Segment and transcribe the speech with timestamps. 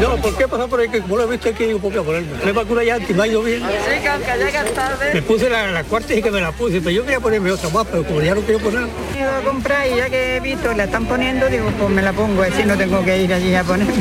[0.00, 0.88] No, ¿por qué pasar por ahí?
[0.88, 2.28] Que como lo he visto aquí, ¿por qué ponerme?
[2.44, 3.60] Me vacuna ya antes, me ha ido bien.
[3.60, 5.14] Sí, que aunque tarde.
[5.14, 7.68] Me puse la, la cuarta y que me la puse, pero yo quería ponerme otra
[7.68, 8.88] más, pero como ya no quiero poner.
[9.16, 12.12] Iba a comprar y ya que he visto la están poniendo, digo, pues me la
[12.12, 13.94] pongo, así no tengo que ir allí a ponerla.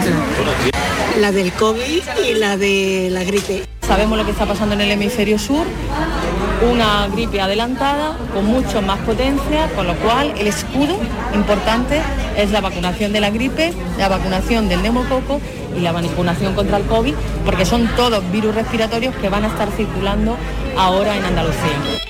[1.19, 3.63] La del COVID y la de la gripe.
[3.81, 5.65] Sabemos lo que está pasando en el hemisferio sur,
[6.71, 10.97] una gripe adelantada con mucho más potencia, con lo cual el escudo
[11.35, 12.01] importante
[12.37, 15.41] es la vacunación de la gripe, la vacunación del neumococo
[15.77, 17.13] y la vacunación contra el COVID,
[17.45, 20.37] porque son todos virus respiratorios que van a estar circulando
[20.77, 22.03] ahora en Andalucía.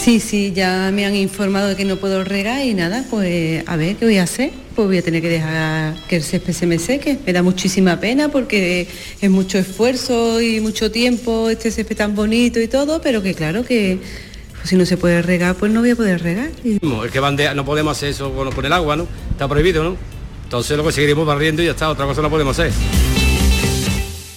[0.00, 3.76] Sí, sí, ya me han informado de que no puedo regar y nada, pues a
[3.76, 4.50] ver qué voy a hacer.
[4.74, 7.18] Pues voy a tener que dejar que el césped se me seque.
[7.26, 8.88] Me da muchísima pena porque
[9.20, 13.62] es mucho esfuerzo y mucho tiempo este césped tan bonito y todo, pero que claro
[13.62, 13.98] que
[14.54, 16.50] pues si no se puede regar, pues no voy a poder regar.
[16.64, 19.06] Es que bandea, no podemos hacer eso con, con el agua, ¿no?
[19.32, 19.96] Está prohibido, ¿no?
[20.50, 22.72] Entonces lo que seguiremos barriendo y ya está, otra cosa no podemos hacer.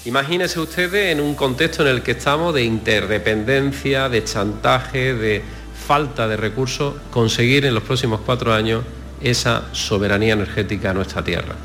[0.06, 5.42] Imagínense ustedes en un contexto en el que estamos de interdependencia, de chantaje, de
[5.88, 8.84] falta de recursos, conseguir en los próximos cuatro años
[9.24, 11.56] esa soberanía energética a nuestra tierra.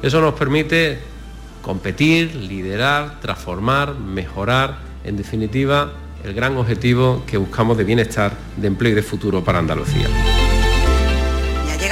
[0.00, 1.00] Eso nos permite
[1.60, 5.90] competir, liderar, transformar, mejorar, en definitiva,
[6.22, 10.06] el gran objetivo que buscamos de bienestar, de empleo y de futuro para Andalucía.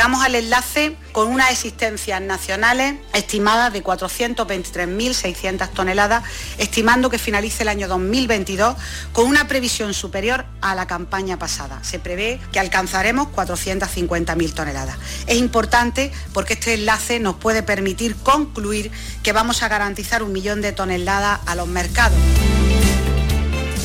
[0.05, 6.25] Llegamos al enlace con unas existencias nacionales estimadas de 423.600 toneladas,
[6.59, 8.77] estimando que finalice el año 2022
[9.15, 11.83] con una previsión superior a la campaña pasada.
[11.83, 14.99] Se prevé que alcanzaremos 450.000 toneladas.
[15.27, 18.91] Es importante porque este enlace nos puede permitir concluir
[19.23, 22.19] que vamos a garantizar un millón de toneladas a los mercados.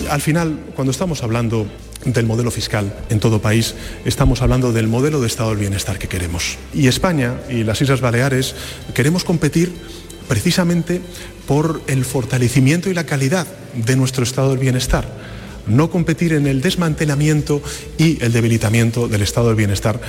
[0.09, 1.65] Al final, cuando estamos hablando
[2.05, 6.07] del modelo fiscal en todo país, estamos hablando del modelo de estado del bienestar que
[6.07, 6.57] queremos.
[6.73, 8.55] Y España y las Islas Baleares
[8.93, 9.73] queremos competir
[10.27, 11.01] precisamente
[11.47, 15.07] por el fortalecimiento y la calidad de nuestro estado del bienestar,
[15.67, 17.61] no competir en el desmantelamiento
[17.97, 19.99] y el debilitamiento del estado del bienestar.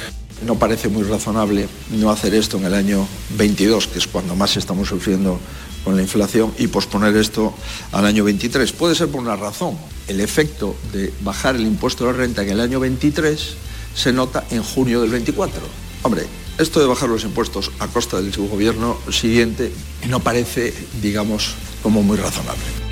[0.46, 3.06] No parece muy razonable no hacer esto en el año
[3.36, 5.38] 22, que es cuando más estamos sufriendo
[5.84, 7.54] con la inflación, y posponer esto
[7.92, 8.72] al año 23.
[8.72, 9.76] Puede ser por una razón.
[10.08, 13.54] El efecto de bajar el impuesto de la renta en el año 23
[13.94, 15.60] se nota en junio del 24.
[16.02, 16.26] Hombre,
[16.58, 19.72] esto de bajar los impuestos a costa del gobierno siguiente
[20.08, 22.89] no parece, digamos, como muy razonable.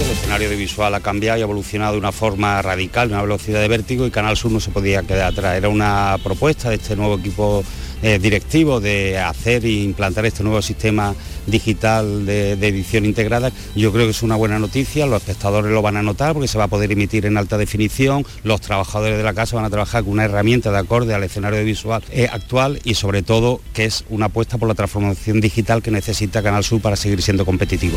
[0.00, 3.68] El escenario audiovisual ha cambiado y ha evolucionado de una forma radical, una velocidad de
[3.68, 5.56] vértigo y Canal Sur no se podía quedar atrás.
[5.56, 7.64] Era una propuesta de este nuevo equipo
[8.02, 11.14] eh, directivo de hacer e implantar este nuevo sistema
[11.46, 13.50] digital de, de, edición integrada.
[13.74, 16.58] Yo creo que es una buena noticia, los espectadores lo van a notar porque se
[16.58, 20.04] va a poder emitir en alta definición, los trabajadores de la casa van a trabajar
[20.04, 24.04] con una herramienta de acorde al escenario audiovisual eh, actual y sobre todo que es
[24.10, 27.96] una apuesta por la transformación digital que necesita Canal Sur para seguir siendo competitivo.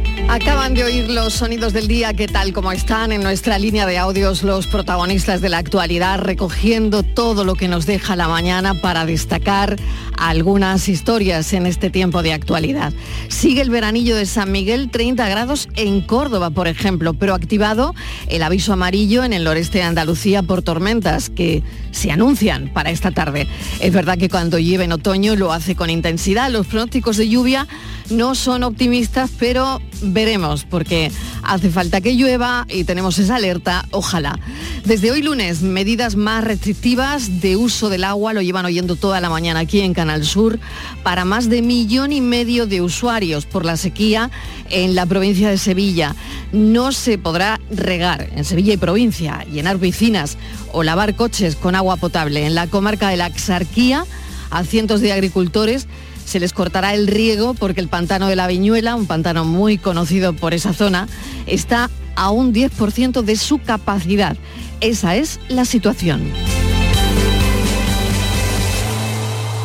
[0.27, 3.97] Acaban de oír los sonidos del día que tal como están en nuestra línea de
[3.97, 9.05] audios los protagonistas de la actualidad recogiendo todo lo que nos deja la mañana para
[9.05, 9.75] destacar
[10.17, 12.93] algunas historias en este tiempo de actualidad.
[13.27, 17.93] Sigue el veranillo de San Miguel 30 grados en Córdoba, por ejemplo, pero activado
[18.27, 23.11] el aviso amarillo en el noreste de Andalucía por tormentas que se anuncian para esta
[23.11, 23.47] tarde.
[23.79, 26.49] Es verdad que cuando llueve en otoño lo hace con intensidad.
[26.49, 27.67] Los pronósticos de lluvia
[28.09, 31.11] no son optimistas, pero veremos, porque
[31.43, 34.39] hace falta que llueva y tenemos esa alerta, ojalá.
[34.85, 39.29] Desde hoy lunes, medidas más restrictivas de uso del agua, lo llevan oyendo toda la
[39.29, 40.59] mañana aquí en Canal Sur,
[41.03, 44.31] para más de millón y medio de usuarios por la sequía
[44.69, 46.15] en la provincia de Sevilla.
[46.51, 50.37] No se podrá regar en Sevilla y provincia, llenar piscinas
[50.71, 52.45] o lavar coches con agua potable.
[52.45, 54.05] En la comarca de la Axarquía,
[54.49, 55.87] a cientos de agricultores
[56.31, 60.31] se les cortará el riego porque el pantano de la Viñuela, un pantano muy conocido
[60.31, 61.09] por esa zona,
[61.45, 64.37] está a un 10% de su capacidad.
[64.79, 66.21] Esa es la situación.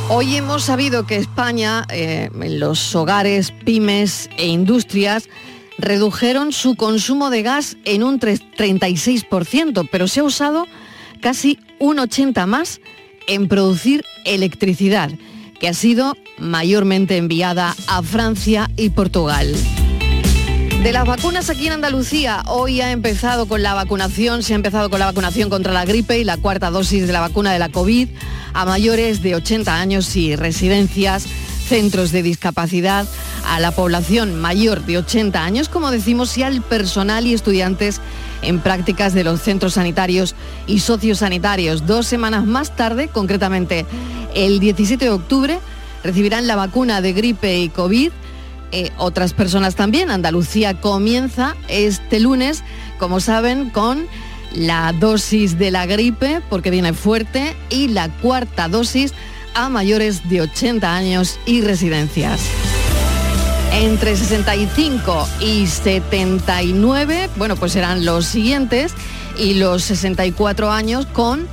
[0.09, 5.29] Hoy hemos sabido que España, eh, los hogares, pymes e industrias,
[5.79, 10.67] redujeron su consumo de gas en un 36%, pero se ha usado
[11.21, 12.81] casi un 80 más
[13.29, 15.13] en producir electricidad
[15.61, 19.55] que ha sido mayormente enviada a Francia y Portugal.
[20.83, 24.89] De las vacunas aquí en Andalucía, hoy ha empezado con la vacunación, se ha empezado
[24.89, 27.71] con la vacunación contra la gripe y la cuarta dosis de la vacuna de la
[27.71, 28.09] COVID
[28.55, 31.27] a mayores de 80 años y residencias,
[31.69, 33.07] centros de discapacidad,
[33.45, 38.01] a la población mayor de 80 años, como decimos, y al personal y estudiantes
[38.43, 40.35] en prácticas de los centros sanitarios
[40.67, 41.87] y sociosanitarios.
[41.87, 43.87] Dos semanas más tarde, concretamente
[44.35, 45.59] el 17 de octubre,
[46.05, 48.11] recibirán la vacuna de gripe y COVID
[48.73, 50.11] eh, otras personas también.
[50.11, 52.63] Andalucía comienza este lunes,
[52.99, 54.07] como saben, con
[54.53, 59.13] la dosis de la gripe, porque viene fuerte, y la cuarta dosis
[59.55, 62.41] a mayores de 80 años y residencias.
[63.79, 68.95] Entre 65 y 79, bueno, pues serán los siguientes,
[69.39, 71.47] y los 64 años con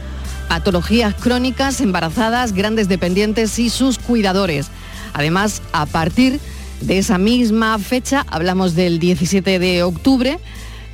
[0.48, 4.68] patologías crónicas, embarazadas, grandes dependientes y sus cuidadores.
[5.14, 6.40] Además, a partir
[6.80, 10.40] de esa misma fecha, hablamos del 17 de octubre,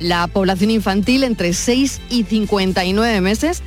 [0.00, 3.62] la población infantil entre 6 y 59 meses,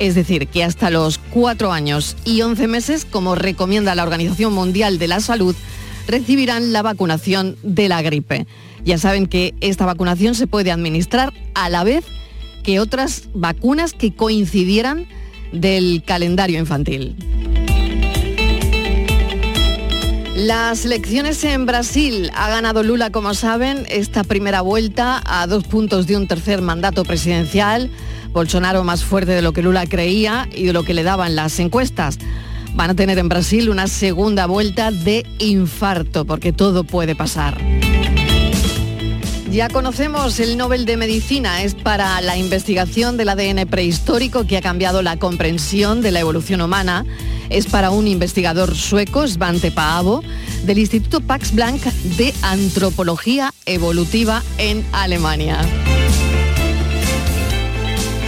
[0.00, 4.98] es decir, que hasta los 4 años y 11 meses, como recomienda la Organización Mundial
[4.98, 5.54] de la Salud,
[6.06, 8.46] recibirán la vacunación de la gripe.
[8.84, 12.04] Ya saben que esta vacunación se puede administrar a la vez
[12.62, 15.06] que otras vacunas que coincidieran
[15.52, 17.16] del calendario infantil.
[20.36, 26.06] Las elecciones en Brasil ha ganado Lula, como saben, esta primera vuelta a dos puntos
[26.06, 27.90] de un tercer mandato presidencial.
[28.32, 31.58] Bolsonaro más fuerte de lo que Lula creía y de lo que le daban las
[31.58, 32.18] encuestas.
[32.76, 37.58] Van a tener en Brasil una segunda vuelta de infarto, porque todo puede pasar.
[39.50, 44.60] Ya conocemos el Nobel de Medicina, es para la investigación del ADN prehistórico que ha
[44.60, 47.06] cambiado la comprensión de la evolución humana.
[47.48, 50.22] Es para un investigador sueco, Svante Paavo,
[50.64, 51.82] del Instituto Pax Planck
[52.18, 55.58] de Antropología Evolutiva en Alemania.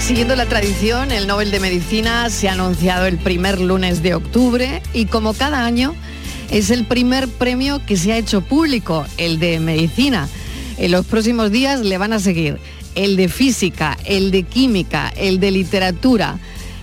[0.09, 4.81] Siguiendo la tradición, el Nobel de Medicina se ha anunciado el primer lunes de octubre
[4.95, 5.95] y como cada año
[6.51, 10.27] es el primer premio que se ha hecho público, el de Medicina.
[10.79, 12.59] En los próximos días le van a seguir
[12.95, 16.39] el de física, el de química, el de literatura,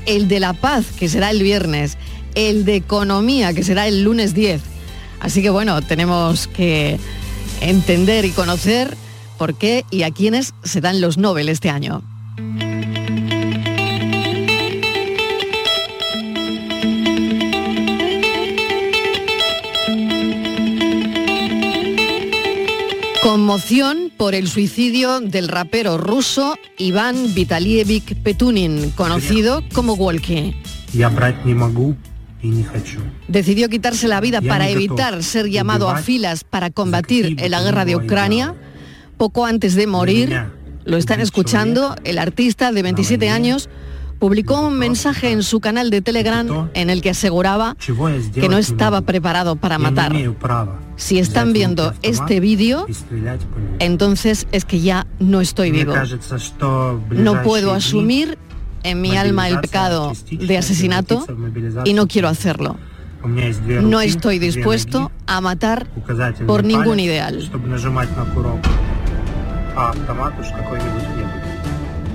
[0.06, 1.98] el de la paz, que será el viernes,
[2.36, 4.62] el de economía, que será el lunes 10.
[5.20, 7.00] Así que bueno, tenemos que
[7.60, 8.96] entender y conocer
[9.40, 12.04] por qué y a quiénes se dan los Nobel este año.
[23.56, 30.54] Conmoción por el suicidio del rapero ruso Iván Vitalievich Petunin, conocido como Walkie.
[33.30, 37.86] Decidió quitarse la vida para evitar ser llamado a filas para combatir en la guerra
[37.86, 38.56] de Ucrania.
[39.16, 40.38] Poco antes de morir,
[40.84, 43.70] lo están escuchando, el artista de 27 años
[44.20, 47.78] publicó un mensaje en su canal de Telegram en el que aseguraba
[48.34, 50.12] que no estaba preparado para matar.
[50.98, 52.86] Si están viendo este vídeo,
[53.80, 55.94] entonces es que ya no estoy vivo.
[57.10, 58.38] No puedo asumir
[58.84, 61.26] en mi alma el pecado de asesinato
[61.84, 62.78] y no quiero hacerlo.
[63.82, 65.88] No estoy dispuesto a matar
[66.46, 67.50] por ningún ideal.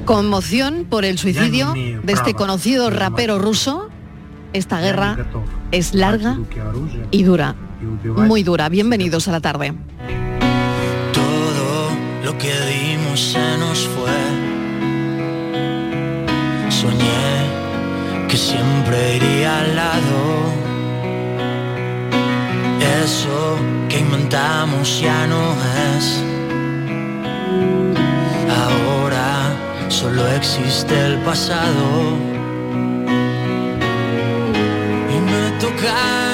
[0.04, 3.88] Conmoción por el suicidio de este conocido rapero ruso.
[4.52, 5.16] Esta guerra
[5.70, 6.38] es larga
[7.10, 8.68] y dura, muy dura.
[8.68, 9.72] Bienvenidos a la tarde.
[11.12, 11.90] Todo
[12.24, 14.18] lo que dimos se nos fue.
[16.70, 20.20] Soñé que siempre iría al lado.
[23.04, 23.56] Eso
[23.88, 25.54] que inventamos ya no
[25.96, 26.22] es.
[28.48, 32.16] Ahora solo existe el pasado.
[35.12, 36.29] Y me toca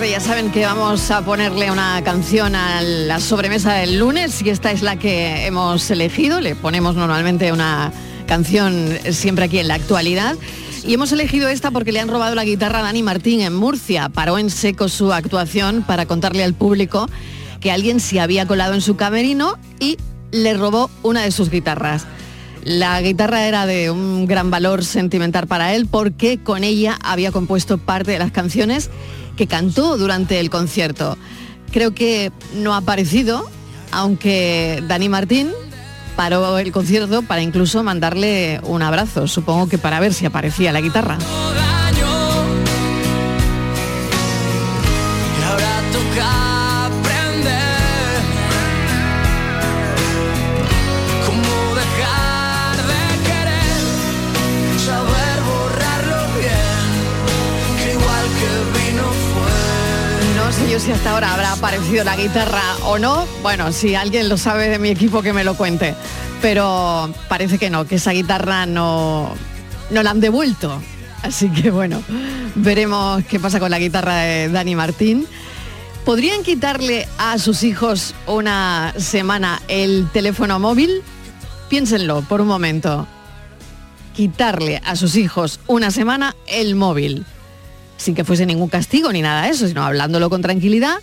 [0.00, 4.72] ya saben que vamos a ponerle una canción a la sobremesa del lunes y esta
[4.72, 6.40] es la que hemos elegido.
[6.40, 7.92] Le ponemos normalmente una
[8.26, 10.36] canción siempre aquí en la actualidad.
[10.86, 14.08] Y hemos elegido esta porque le han robado la guitarra a Dani Martín en Murcia.
[14.08, 17.08] Paró en seco su actuación para contarle al público
[17.60, 19.98] que alguien se había colado en su camerino y
[20.30, 22.06] le robó una de sus guitarras.
[22.64, 27.76] La guitarra era de un gran valor sentimental para él porque con ella había compuesto
[27.76, 28.88] parte de las canciones
[29.36, 31.16] que cantó durante el concierto.
[31.70, 33.48] Creo que no ha aparecido,
[33.90, 35.50] aunque Dani Martín
[36.16, 40.80] paró el concierto para incluso mandarle un abrazo, supongo que para ver si aparecía la
[40.80, 41.18] guitarra.
[60.82, 63.24] Si hasta ahora habrá aparecido la guitarra o no.
[63.40, 65.94] Bueno, si alguien lo sabe de mi equipo que me lo cuente.
[66.40, 69.32] Pero parece que no, que esa guitarra no,
[69.90, 70.82] no la han devuelto.
[71.22, 72.02] Así que bueno,
[72.56, 75.28] veremos qué pasa con la guitarra de Dani Martín.
[76.04, 81.02] ¿Podrían quitarle a sus hijos una semana el teléfono móvil?
[81.68, 83.06] Piénsenlo por un momento.
[84.16, 87.24] Quitarle a sus hijos una semana el móvil.
[88.02, 90.96] Sin que fuese ningún castigo ni nada de eso, sino hablándolo con tranquilidad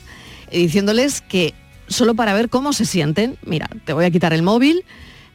[0.51, 1.53] y diciéndoles que
[1.87, 4.83] solo para ver cómo se sienten, mira, te voy a quitar el móvil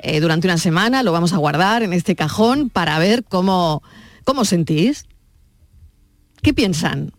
[0.01, 3.83] eh, durante una semana, lo vamos a guardar en este cajón para ver cómo,
[4.25, 5.07] cómo sentís.
[6.43, 7.13] ¿Qué piensan?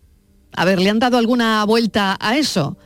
[0.52, 2.76] A ver, ¿le han dado alguna vuelta a eso?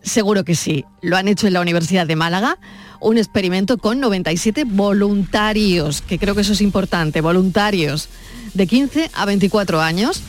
[0.00, 0.84] Seguro que sí.
[1.02, 2.60] Lo han hecho en la Universidad de Málaga,
[3.00, 8.08] un experimento con 97 voluntarios, que creo que eso es importante, voluntarios
[8.54, 10.22] de 15 a 24 años.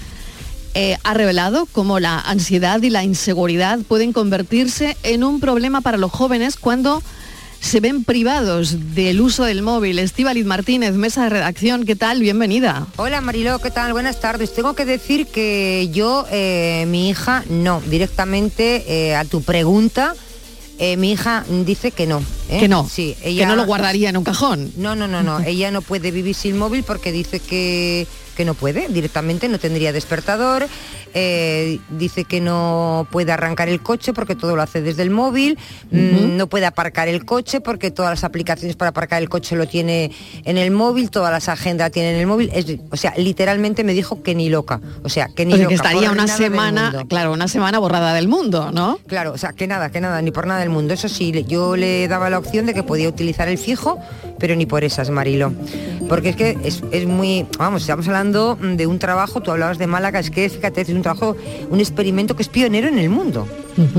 [0.73, 5.97] Eh, ha revelado cómo la ansiedad y la inseguridad pueden convertirse en un problema para
[5.97, 7.01] los jóvenes cuando
[7.59, 9.99] se ven privados del uso del móvil.
[9.99, 12.21] Estíbaliz Martínez, mesa de redacción, ¿qué tal?
[12.21, 12.87] Bienvenida.
[12.95, 13.91] Hola Mariló, ¿qué tal?
[13.93, 14.53] Buenas tardes.
[14.53, 20.15] Tengo que decir que yo, eh, mi hija, no, directamente eh, a tu pregunta,
[20.79, 22.23] eh, mi hija dice que no.
[22.49, 22.59] ¿eh?
[22.59, 24.71] Que no, Sí, que no lo guardaría en un cajón.
[24.77, 25.39] No, no, no, no.
[25.45, 28.07] ella no puede vivir sin móvil porque dice que,
[28.39, 30.65] que no puede directamente, no tendría despertador.
[31.13, 35.57] Eh, dice que no puede arrancar el coche porque todo lo hace desde el móvil.
[35.91, 39.67] mm, No puede aparcar el coche porque todas las aplicaciones para aparcar el coche lo
[39.67, 40.11] tiene
[40.45, 42.49] en el móvil, todas las agendas tienen en el móvil.
[42.53, 44.79] Es- o sea, literalmente me dijo que ni loca.
[45.03, 45.69] O sea, que ni O sea, loca.
[45.69, 48.99] que estaría una semana, claro, una semana borrada del mundo, ¿no?
[49.07, 50.93] Claro, o sea, que nada, que nada, ni por nada del mundo.
[50.93, 53.99] Eso sí, yo le daba la opción de que podía utilizar el fijo,
[54.39, 55.51] pero ni por esas, Marilo.
[56.07, 59.87] Porque es que es, es muy, vamos, estamos hablando de un trabajo, tú hablabas de
[59.87, 61.35] Málaga, es que fíjate, es un trabajo,
[61.69, 63.47] un experimento que es pionero en el mundo.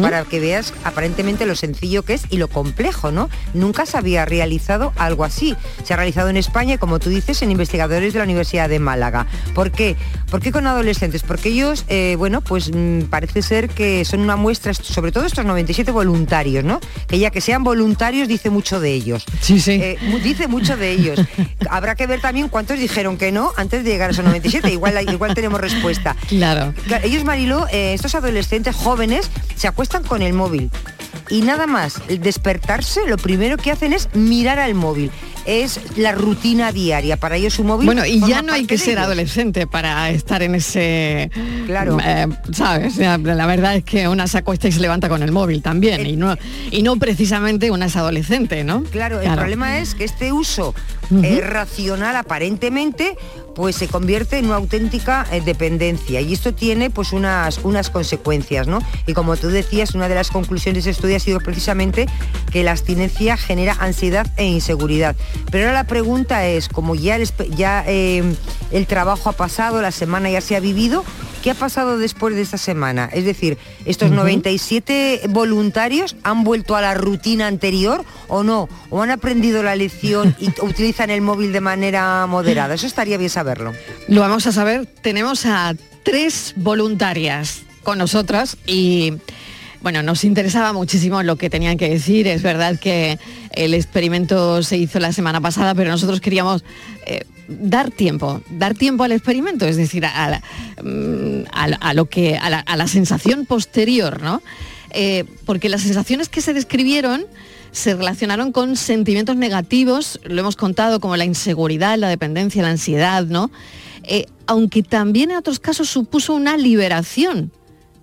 [0.01, 3.29] Para que veas aparentemente lo sencillo que es y lo complejo, ¿no?
[3.55, 5.57] Nunca se había realizado algo así.
[5.85, 9.27] Se ha realizado en España, como tú dices, en investigadores de la Universidad de Málaga.
[9.55, 9.97] ¿Por qué?
[10.31, 11.23] ¿Por qué con adolescentes?
[11.23, 15.25] Porque ellos, eh, bueno, pues mm, parece ser que son una muestra, est- sobre todo
[15.25, 16.81] estos 97 voluntarios, ¿no?
[17.09, 19.25] Que ya que sean voluntarios dice mucho de ellos.
[19.41, 19.73] Sí, sí.
[19.73, 21.19] Eh, dice mucho de ellos.
[21.71, 24.71] Habrá que ver también cuántos dijeron que no antes de llegar a esos 97.
[24.71, 26.15] Igual, igual tenemos respuesta.
[26.29, 26.75] Claro.
[27.03, 30.71] Ellos, Mariló, eh, estos adolescentes jóvenes se acuestan con el móvil.
[31.29, 35.11] Y nada más, el despertarse, lo primero que hacen es mirar al móvil.
[35.47, 37.17] Es la rutina diaria.
[37.17, 37.87] Para ellos su móvil.
[37.87, 39.05] Bueno, y ya no hay que ser ellos.
[39.05, 41.31] adolescente para estar en ese...
[41.67, 41.99] Claro.
[42.05, 42.99] eh, ¿Sabes?
[42.99, 46.07] La verdad es que una se acuesta y se levanta con el móvil también.
[46.07, 46.37] Y no,
[46.71, 48.83] y no precisamente una es adolescente, ¿no?
[48.85, 50.75] Claro, el problema es que este uso
[51.11, 53.17] eh, racional aparentemente
[53.55, 58.69] pues se convierte en una auténtica eh, dependencia y esto tiene pues unas, unas consecuencias,
[58.69, 58.81] ¿no?
[59.07, 62.07] Y como tú decías, una de las conclusiones de estudio ha sido precisamente
[62.51, 65.17] que la abstinencia genera ansiedad e inseguridad.
[65.51, 68.23] Pero ahora la pregunta es, como ya el, ya, eh,
[68.71, 71.05] el trabajo ha pasado, la semana ya se ha vivido,
[71.43, 73.09] ¿qué ha pasado después de esta semana?
[73.13, 78.69] Es decir, ¿estos 97 voluntarios han vuelto a la rutina anterior o no?
[78.91, 80.51] ¿O han aprendido la lección y
[81.01, 82.75] utilizan el móvil de manera moderada?
[82.75, 83.73] Eso estaría bien saberlo.
[84.09, 84.87] Lo vamos a saber.
[84.87, 89.15] Tenemos a tres voluntarias con nosotras y
[89.81, 92.27] bueno, nos interesaba muchísimo lo que tenían que decir.
[92.27, 93.19] Es verdad que
[93.53, 96.65] el experimento se hizo la semana pasada, pero nosotros queríamos
[97.07, 100.43] eh, dar tiempo, dar tiempo al experimento, es decir, a,
[100.83, 104.43] mm, a lo que, la, a la sensación posterior, ¿no?
[104.93, 107.25] Eh, porque las sensaciones que se describieron
[107.73, 113.25] se relacionaron con sentimientos negativos, lo hemos contado, como la inseguridad, la dependencia, la ansiedad,
[113.25, 113.51] ¿no?
[114.05, 117.53] Eh, aunque también en otros casos supuso una liberación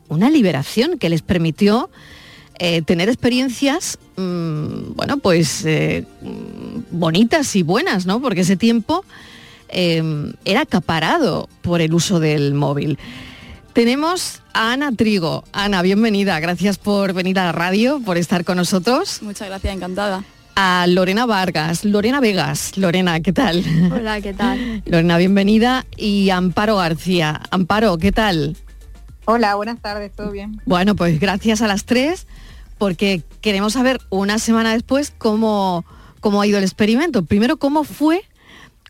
[0.09, 1.89] una liberación que les permitió
[2.59, 8.21] eh, tener experiencias, mm, bueno, pues eh, mm, bonitas y buenas, ¿no?
[8.21, 9.03] Porque ese tiempo
[9.69, 12.97] era acaparado por el uso del móvil.
[13.77, 15.43] Tenemos a Ana Trigo.
[15.53, 16.39] Ana, bienvenida.
[16.39, 19.21] Gracias por venir a la radio, por estar con nosotros.
[19.21, 20.23] Muchas gracias, encantada.
[20.55, 22.75] A Lorena Vargas, Lorena Vegas.
[22.75, 23.63] Lorena, ¿qué tal?
[23.93, 24.81] Hola, ¿qué tal?
[24.87, 25.85] Lorena, bienvenida.
[25.95, 27.39] Y Amparo García.
[27.51, 28.57] Amparo, ¿qué tal?
[29.25, 30.59] Hola, buenas tardes, ¿todo bien?
[30.65, 32.25] Bueno, pues gracias a las tres,
[32.79, 35.85] porque queremos saber una semana después cómo,
[36.19, 37.25] cómo ha ido el experimento.
[37.25, 38.23] Primero, ¿cómo fue?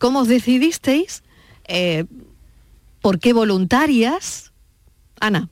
[0.00, 1.24] ¿Cómo os decidisteis?
[1.66, 2.06] Eh,
[3.02, 4.47] ¿Por qué voluntarias?
[5.20, 5.48] Ana.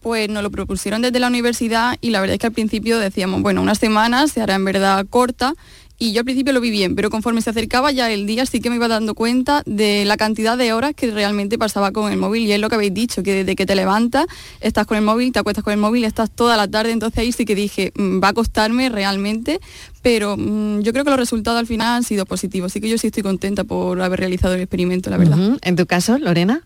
[0.00, 3.42] Pues nos lo propusieron desde la universidad y la verdad es que al principio decíamos,
[3.42, 5.54] bueno, unas semanas se hará en verdad corta
[5.98, 8.60] y yo al principio lo vi bien, pero conforme se acercaba ya el día sí
[8.60, 12.18] que me iba dando cuenta de la cantidad de horas que realmente pasaba con el
[12.18, 14.26] móvil y es lo que habéis dicho, que desde que te levantas
[14.60, 17.32] estás con el móvil, te acuestas con el móvil, estás toda la tarde, entonces ahí
[17.32, 19.58] sí que dije, "Mm, va a costarme realmente,
[20.02, 22.98] pero mm, yo creo que los resultados al final han sido positivos, así que yo
[22.98, 25.38] sí estoy contenta por haber realizado el experimento, la verdad.
[25.62, 26.62] ¿En tu caso, Lorena?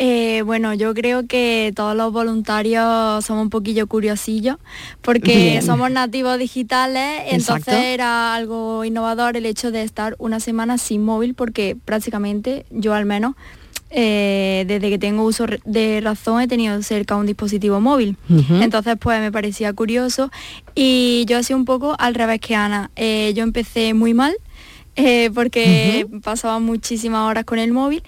[0.00, 4.56] Eh, bueno, yo creo que todos los voluntarios somos un poquillo curiosillos
[5.02, 5.62] porque Bien.
[5.62, 11.34] somos nativos digitales, entonces era algo innovador el hecho de estar una semana sin móvil
[11.34, 13.34] porque prácticamente yo al menos
[13.90, 18.16] eh, desde que tengo uso de razón he tenido cerca un dispositivo móvil.
[18.60, 20.30] Entonces pues me parecía curioso
[20.76, 22.92] y yo hacía un poco al revés que Ana.
[22.94, 24.36] Eh, yo empecé muy mal
[24.94, 28.02] eh, porque pasaba muchísimas horas con el móvil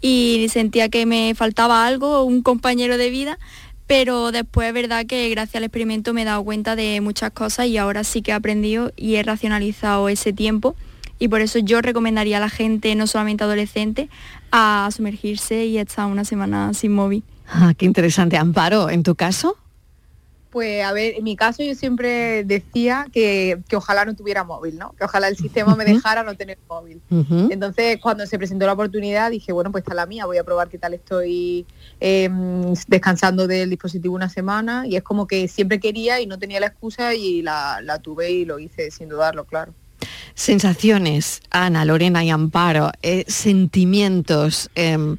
[0.00, 3.38] y sentía que me faltaba algo, un compañero de vida,
[3.86, 7.66] pero después es verdad que gracias al experimento me he dado cuenta de muchas cosas
[7.66, 10.74] y ahora sí que he aprendido y he racionalizado ese tiempo
[11.18, 14.08] y por eso yo recomendaría a la gente, no solamente adolescente,
[14.52, 17.22] a sumergirse y estar una semana sin móvil.
[17.48, 18.36] Ah, qué interesante.
[18.36, 19.56] Amparo, ¿en tu caso?
[20.56, 24.78] Pues a ver, en mi caso yo siempre decía que, que ojalá no tuviera móvil,
[24.78, 24.94] ¿no?
[24.96, 27.02] Que ojalá el sistema me dejara no tener móvil.
[27.50, 30.70] Entonces, cuando se presentó la oportunidad, dije, bueno, pues está la mía, voy a probar
[30.70, 31.66] qué tal estoy
[32.00, 32.30] eh,
[32.88, 34.86] descansando del dispositivo una semana.
[34.86, 38.30] Y es como que siempre quería y no tenía la excusa y la, la tuve
[38.30, 39.74] y lo hice sin dudarlo, claro.
[40.34, 44.70] Sensaciones, Ana, Lorena y Amparo, eh, sentimientos.
[44.74, 45.18] em,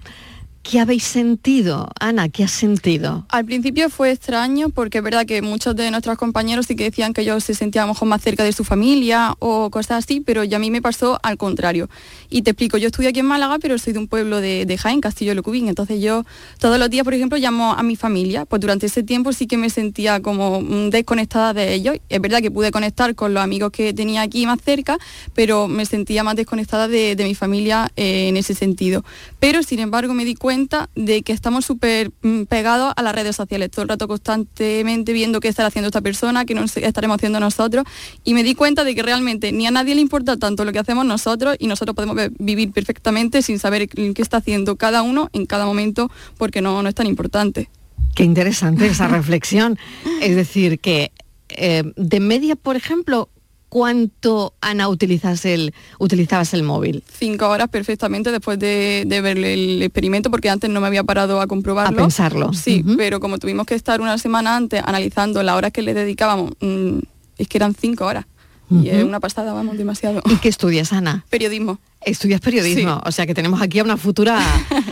[0.69, 1.88] ¿Qué habéis sentido?
[1.97, 3.25] Ana, ¿qué has sentido?
[3.30, 7.13] Al principio fue extraño porque es verdad que muchos de nuestros compañeros sí que decían
[7.13, 10.19] que ellos se sentían a lo mejor más cerca de su familia o cosas así,
[10.19, 11.89] pero ya a mí me pasó al contrario.
[12.30, 14.99] Y te explico, yo estudio aquí en Málaga, pero soy de un pueblo de, Jaén,
[14.99, 16.25] Castillo de Locubín, entonces yo
[16.60, 19.56] todos los días, por ejemplo, llamo a mi familia, pues durante ese tiempo sí que
[19.56, 21.95] me sentía como mm, desconectada de ellos.
[22.10, 24.97] Es verdad que pude conectar con los amigos que tenía aquí más cerca,
[25.34, 29.06] pero me sentía más desconectada de, de mi familia eh, en ese sentido.
[29.39, 30.57] Pero sin embargo me di cuenta
[30.96, 35.39] de que estamos súper mm, pegados a las redes sociales, todo el rato constantemente viendo
[35.39, 37.86] qué estará haciendo esta persona, qué nos estaremos haciendo nosotros,
[38.24, 40.80] y me di cuenta de que realmente ni a nadie le importa tanto lo que
[40.80, 45.46] hacemos nosotros y nosotros podemos vivir perfectamente sin saber qué está haciendo cada uno en
[45.46, 47.70] cada momento porque no, no es tan importante.
[48.15, 49.78] Qué interesante esa reflexión.
[50.22, 51.12] Es decir, que
[51.50, 53.30] eh, de media, por ejemplo,
[53.77, 57.03] ¿cuánto, Ana, utilizas el, utilizabas el móvil?
[57.15, 61.39] Cinco horas perfectamente después de, de ver el experimento, porque antes no me había parado
[61.41, 61.95] a comprobarlo.
[61.95, 62.53] A pensarlo.
[62.53, 66.53] Sí, pero como tuvimos que estar una semana antes analizando las horas que le dedicábamos,
[66.59, 66.97] mm,
[67.37, 68.25] es que eran cinco horas.
[68.69, 70.21] Y es una pasada, vamos, demasiado.
[70.25, 71.23] ¿Y qué estudias, Ana?
[71.30, 71.80] Periodismo.
[72.01, 73.01] Estudias periodismo, Sí.
[73.06, 74.39] o sea que tenemos aquí a una futura,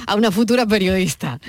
[0.08, 1.40] a una futura periodista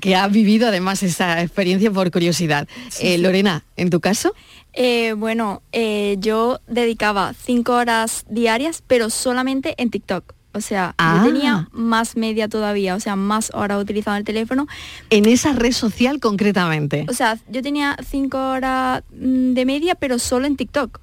[0.00, 2.68] que ha vivido además esa experiencia por curiosidad.
[3.00, 4.34] Eh, Lorena, ¿en tu caso?
[4.74, 10.34] Eh, bueno, eh, yo dedicaba cinco horas diarias, pero solamente en TikTok.
[10.54, 11.22] O sea, Ah.
[11.24, 14.66] yo tenía más media todavía, o sea, más horas utilizando el teléfono.
[15.10, 17.06] En esa red social concretamente.
[17.08, 21.00] O sea, yo tenía cinco horas mm, de media, pero solo en TikTok.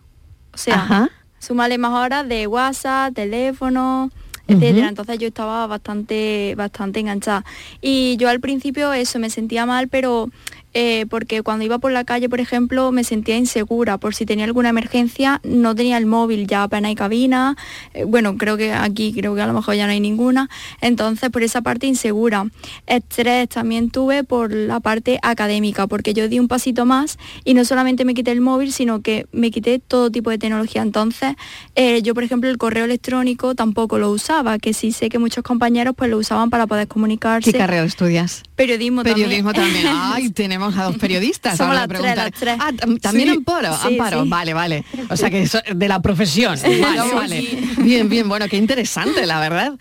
[0.60, 1.10] O sea, Ajá.
[1.40, 4.12] sumarle más horas de WhatsApp, teléfono,
[4.46, 4.90] etcétera.
[4.90, 7.46] Entonces yo estaba bastante, bastante enganchada.
[7.82, 10.30] Y yo al principio eso me sentía mal, pero
[10.74, 13.98] eh, porque cuando iba por la calle, por ejemplo, me sentía insegura.
[13.98, 17.56] Por si tenía alguna emergencia, no tenía el móvil, ya apenas hay cabina.
[17.94, 20.50] Eh, bueno, creo que aquí, creo que a lo mejor ya no hay ninguna.
[20.82, 22.46] Entonces, por esa parte insegura.
[22.88, 27.66] Estrés también tuve por la parte académica, porque yo di un pasito más y no
[27.66, 30.82] solamente me quité el móvil, sino que me quité todo tipo de tecnología.
[30.82, 31.36] Entonces,
[31.76, 35.44] eh, yo, por ejemplo, el correo electrónico tampoco lo usaba, que sí sé que muchos
[35.44, 37.52] compañeros pues lo usaban para poder comunicarse.
[37.52, 38.44] ¿Qué carrera estudias?
[38.56, 39.86] Periodismo, Periodismo también.
[39.86, 40.04] también.
[40.14, 41.58] Ay, tenemos a dos periodistas.
[41.58, 42.32] Somos las tres, preguntar.
[42.32, 42.58] las tres.
[42.60, 43.36] Ah, tam- también Sí.
[43.38, 44.30] Amparo, Sí, Amparo, sí.
[44.30, 44.86] vale, vale.
[45.10, 46.58] O sea que eso de la profesión.
[46.62, 47.48] Vale, vale.
[47.80, 49.74] Bien, bien, bueno, qué interesante, la verdad.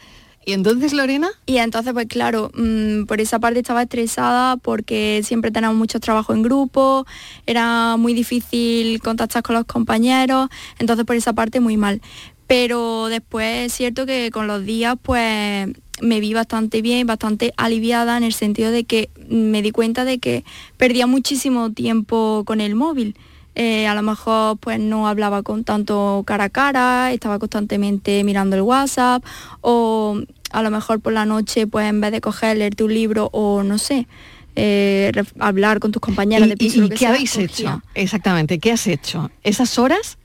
[0.47, 1.29] ¿Y entonces, Lorena?
[1.45, 6.33] Y entonces, pues claro, mm, por esa parte estaba estresada porque siempre teníamos mucho trabajo
[6.33, 7.07] en grupo,
[7.47, 12.01] era muy difícil contactar con los compañeros, entonces por esa parte muy mal.
[12.47, 15.69] Pero después es cierto que con los días, pues
[16.03, 20.19] me vi bastante bien, bastante aliviada en el sentido de que me di cuenta de
[20.19, 20.45] que
[20.77, 23.17] perdía muchísimo tiempo con el móvil.
[23.55, 28.55] Eh, a lo mejor pues no hablaba con tanto cara a cara, estaba constantemente mirando
[28.55, 29.25] el WhatsApp
[29.63, 30.21] o
[30.53, 33.65] a lo mejor por la noche pues en vez de coger, leerte un libro o
[33.65, 34.07] no sé,
[34.55, 36.77] eh, hablar con tus compañeros ¿Y, de piso.
[36.77, 37.45] y- lo y que qué sea, habéis cogía.
[37.47, 37.83] hecho?
[37.95, 39.31] Exactamente, ¿qué has hecho?
[39.43, 40.19] ¿Esas horas?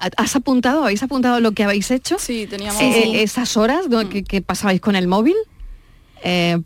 [0.00, 0.82] ¿Ha- ¿Has apuntado?
[0.84, 2.16] ¿Habéis apuntado lo que habéis hecho?
[2.18, 2.80] Sí, teníamos...
[2.82, 3.16] Eh, Sí.
[3.18, 5.34] ¿Esas horas que, que pasabais con el móvil?
[6.22, 6.58] Eh,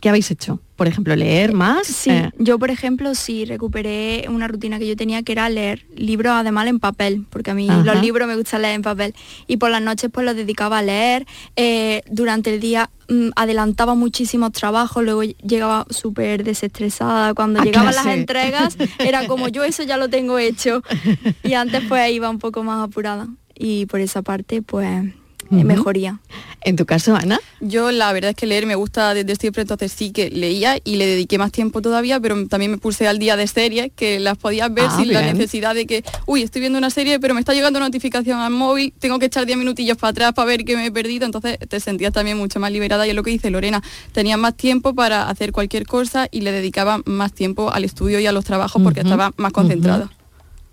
[0.00, 0.60] ¿Qué habéis hecho?
[0.76, 1.86] Por ejemplo, leer más.
[1.86, 5.84] Sí, Eh, yo por ejemplo sí recuperé una rutina que yo tenía que era leer
[5.94, 7.82] libros además en papel, porque a mí Ajá.
[7.84, 9.14] los libros me gusta leer en papel.
[9.46, 11.26] Y por las noches pues los dedicaba a leer.
[11.56, 17.34] Eh, durante el día mm, adelantaba muchísimos trabajos, luego llegaba súper desestresada.
[17.34, 20.82] Cuando A llegaban las entregas era como yo eso ya lo tengo hecho.
[21.44, 23.28] Y antes pues iba un poco más apurada.
[23.54, 25.12] Y por esa parte pues
[25.50, 26.20] mejoría.
[26.62, 27.40] ¿En tu caso, Ana?
[27.60, 30.96] Yo la verdad es que leer me gusta desde siempre, entonces sí que leía y
[30.96, 34.36] le dediqué más tiempo todavía, pero también me puse al día de series que las
[34.36, 37.40] podías ver Ah, sin la necesidad de que, uy, estoy viendo una serie, pero me
[37.40, 40.76] está llegando notificación al móvil, tengo que echar 10 minutillos para atrás para ver qué
[40.76, 43.50] me he perdido, entonces te sentías también mucho más liberada y es lo que dice
[43.50, 43.82] Lorena,
[44.12, 48.26] tenía más tiempo para hacer cualquier cosa y le dedicaba más tiempo al estudio y
[48.26, 50.10] a los trabajos porque estaba más concentrada.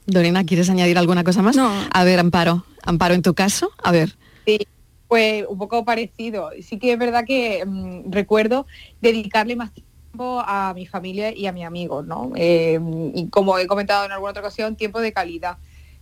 [0.06, 1.58] Lorena, ¿quieres añadir alguna cosa más?
[1.58, 2.66] A ver, Amparo.
[2.84, 4.16] Amparo, en tu caso, a ver.
[4.48, 4.60] Sí,
[5.08, 6.52] pues un poco parecido.
[6.62, 8.66] Sí que es verdad que mm, recuerdo
[9.02, 12.32] dedicarle más tiempo a mi familia y a mis amigos, ¿no?
[12.36, 12.80] Eh,
[13.14, 15.58] y como he comentado en alguna otra ocasión, tiempo de calidad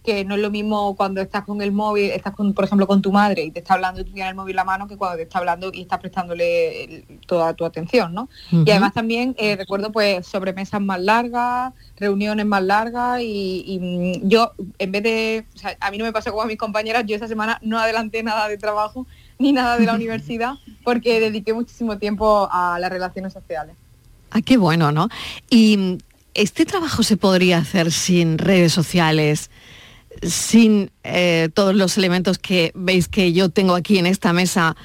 [0.05, 3.01] que no es lo mismo cuando estás con el móvil, estás con, por ejemplo, con
[3.01, 4.95] tu madre y te está hablando y tú tienes el móvil en la mano que
[4.95, 8.29] cuando te está hablando y estás prestándole el- toda tu atención, ¿no?
[8.51, 14.29] Y además también eh, recuerdo pues sobremesas más largas, reuniones más largas y, y, mm,
[14.29, 17.03] yo en vez de, o sea, a mí no me pasó como a mis compañeras,
[17.07, 19.07] yo esa semana no adelanté nada de trabajo
[19.39, 23.75] ni nada de la universidad porque dediqué muchísimo tiempo a las relaciones sociales.
[24.31, 25.09] Ah, qué bueno, ¿no?
[25.49, 25.97] Y mm,
[26.33, 29.49] este trabajo se podría hacer sin redes sociales,
[30.23, 34.75] sin eh, todos los elementos que veis que yo tengo aquí en esta mesa.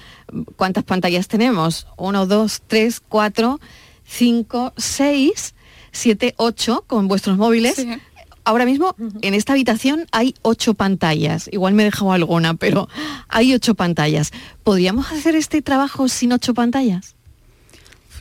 [0.57, 1.87] ¿Cuántas pantallas tenemos?
[1.97, 3.61] Uno, dos, tres, cuatro,
[4.05, 5.55] cinco, seis,
[5.93, 7.85] siete, ocho con vuestros móviles.
[8.45, 11.49] Ahora mismo en esta habitación hay ocho pantallas.
[11.53, 12.89] Igual me he dejado alguna, pero
[13.29, 14.33] hay ocho pantallas.
[14.65, 17.15] ¿Podríamos hacer este trabajo sin ocho pantallas?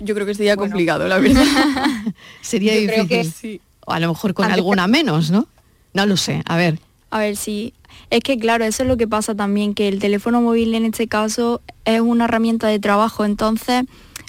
[0.02, 1.44] Yo creo que sería complicado, la verdad.
[2.42, 3.08] Sería Yo creo difícil.
[3.08, 3.24] que
[3.58, 3.62] sí.
[3.86, 5.48] O a lo mejor con Antes alguna menos, ¿no?
[5.94, 6.42] No lo sé.
[6.46, 6.80] A ver.
[7.10, 7.74] A ver, sí.
[8.10, 11.08] Es que claro, eso es lo que pasa también, que el teléfono móvil en este
[11.08, 13.84] caso es una herramienta de trabajo, entonces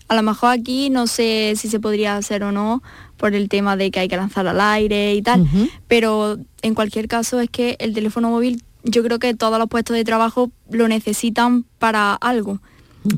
[0.08, 2.82] a lo mejor aquí no sé si se podría hacer o no
[3.16, 5.46] por el tema de que hay que lanzar al aire y tal,
[5.88, 9.94] pero en cualquier caso es que el teléfono móvil yo creo que todos los puestos
[9.94, 12.60] de trabajo lo necesitan para algo.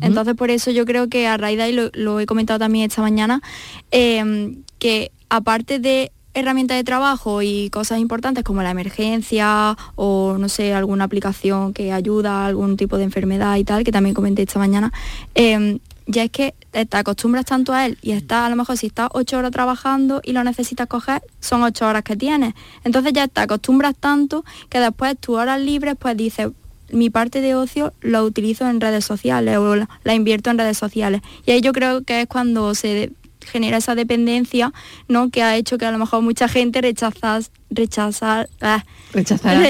[0.01, 2.88] Entonces por eso yo creo que a raíz de ahí lo, lo he comentado también
[2.88, 3.42] esta mañana,
[3.90, 10.49] eh, que aparte de herramientas de trabajo y cosas importantes como la emergencia o no
[10.49, 14.42] sé, alguna aplicación que ayuda a algún tipo de enfermedad y tal, que también comenté
[14.42, 14.92] esta mañana,
[15.35, 18.87] eh, ya es que te acostumbras tanto a él y estás a lo mejor si
[18.87, 22.55] estás ocho horas trabajando y lo necesitas coger, son ocho horas que tienes.
[22.85, 26.49] Entonces ya te acostumbras tanto que después tus horas libres pues dices,
[26.90, 31.23] mi parte de ocio lo utilizo en redes sociales o la, invierto en redes sociales.
[31.47, 33.12] Y ahí yo creo que es cuando se
[33.44, 34.72] genera esa dependencia,
[35.09, 35.31] ¿no?
[35.31, 39.61] Que ha hecho que a lo mejor mucha gente rechazas, rechazar, ah, rechazara,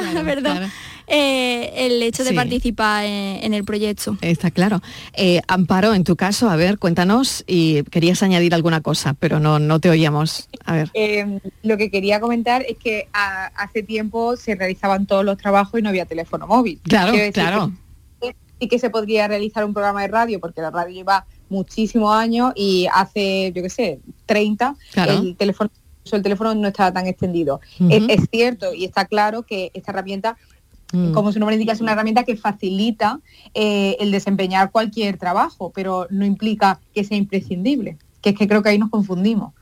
[0.00, 0.72] Claro, perdón, claro.
[1.08, 2.34] eh, el hecho de Sí.
[2.36, 4.16] participar en, en el proyecto.
[4.20, 4.80] Está claro.
[5.14, 9.58] Eh, Amparo, en tu caso, a ver, cuéntanos y querías añadir alguna cosa, pero no,
[9.58, 10.48] no te oíamos.
[10.64, 10.90] A ver.
[10.94, 15.78] Eh, lo que quería comentar es que a- hace tiempo se realizaban todos los trabajos
[15.78, 16.80] y no había teléfono móvil.
[16.82, 17.72] Claro, claro.
[18.20, 22.14] que- y que se podría realizar un programa de radio, porque la radio lleva muchísimos
[22.14, 25.12] años y hace, yo qué sé, 30, Claro.
[25.12, 25.70] el teléfono
[26.12, 27.60] el teléfono no estaba tan extendido.
[27.90, 30.36] Es cierto y está claro que esta herramienta
[30.92, 31.12] Mm.
[31.12, 33.18] como su nombre indica, es una herramienta que facilita
[33.54, 38.62] eh, el desempeñar cualquier trabajo, pero no implica que sea imprescindible, que es que creo
[38.62, 39.52] que ahí nos confundimos.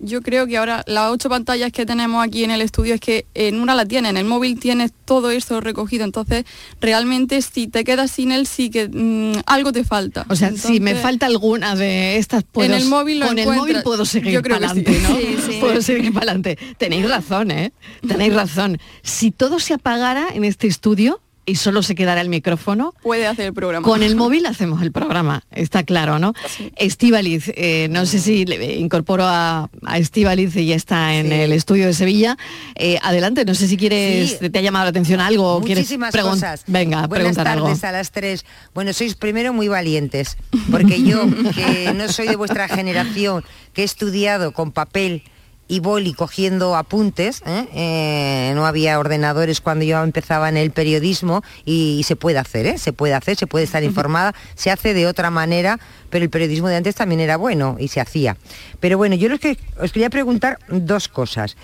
[0.00, 3.26] Yo creo que ahora las ocho pantallas que tenemos aquí en el estudio es que
[3.34, 6.44] en una la tiene, en el móvil tienes todo eso recogido, entonces
[6.80, 10.24] realmente si te quedas sin él sí que mm, algo te falta.
[10.28, 13.58] O sea, si me falta alguna de estas, puedo, el móvil lo con el móvil
[13.58, 13.84] encuentras.
[13.84, 14.86] puedo seguir Yo creo para que sí.
[14.86, 15.16] adelante, ¿no?
[15.16, 15.58] Sí, sí.
[15.60, 16.58] Puedo seguir para adelante.
[16.78, 17.72] Tenéis razón, ¿eh?
[18.06, 18.78] Tenéis razón.
[19.02, 23.46] Si todo se apagara en este estudio y solo se quedará el micrófono, Puede hacer
[23.46, 23.84] el programa.
[23.84, 26.32] con el móvil hacemos el programa, está claro, ¿no?
[26.76, 31.86] Estíbaliz, eh, no sé si le incorporo a, Estíbaliz y ya está en el estudio
[31.86, 32.36] de Sevilla.
[32.76, 34.48] Eh, adelante, no sé si quieres, Sí.
[34.50, 36.62] te ha llamado la atención algo o quieres cosas.
[36.66, 37.66] Venga, Buenas preguntar algo.
[37.66, 38.44] tardes a las tres.
[38.74, 40.36] Bueno, sois primero muy valientes,
[40.70, 45.22] porque yo, que no soy de vuestra generación, que he estudiado con papel
[45.70, 47.68] y boli cogiendo apuntes, ¿eh?
[47.72, 52.66] Eh, no había ordenadores cuando yo empezaba en el periodismo y, y se puede hacer,
[52.66, 52.76] ¿eh?
[52.76, 55.78] se puede hacer, se puede estar informada, se hace de otra manera,
[56.10, 58.36] pero el periodismo de antes también era bueno y se hacía.
[58.80, 61.56] Pero bueno, yo los que, os quería preguntar dos cosas.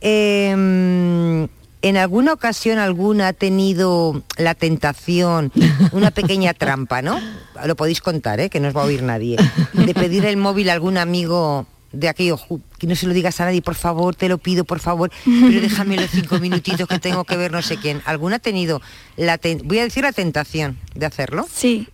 [0.00, 1.48] Eh,
[1.80, 5.52] ¿En alguna ocasión alguna ha tenido la tentación,
[5.92, 7.20] una pequeña trampa, ¿no?
[7.64, 8.50] Lo podéis contar, ¿eh?
[8.50, 9.36] que no os va a oír nadie,
[9.72, 13.40] de pedir el móvil a algún amigo de aquello, "Ju, que no se lo digas
[13.40, 16.98] a nadie, por favor, te lo pido, por favor, pero déjame los cinco minutitos que
[16.98, 18.02] tengo que ver no sé quién.
[18.04, 18.80] ¿Alguna ha tenido
[19.16, 21.46] la, ten- voy a decir la tentación de hacerlo?
[21.52, 21.88] Sí.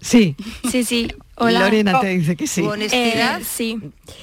[0.00, 0.36] Sí.
[0.70, 1.08] Sí, sí.
[1.36, 1.60] Hola.
[1.60, 2.60] Lorena te dice que sí.
[2.62, 3.40] ¿Tu honestidad?
[3.40, 3.78] Eh, sí.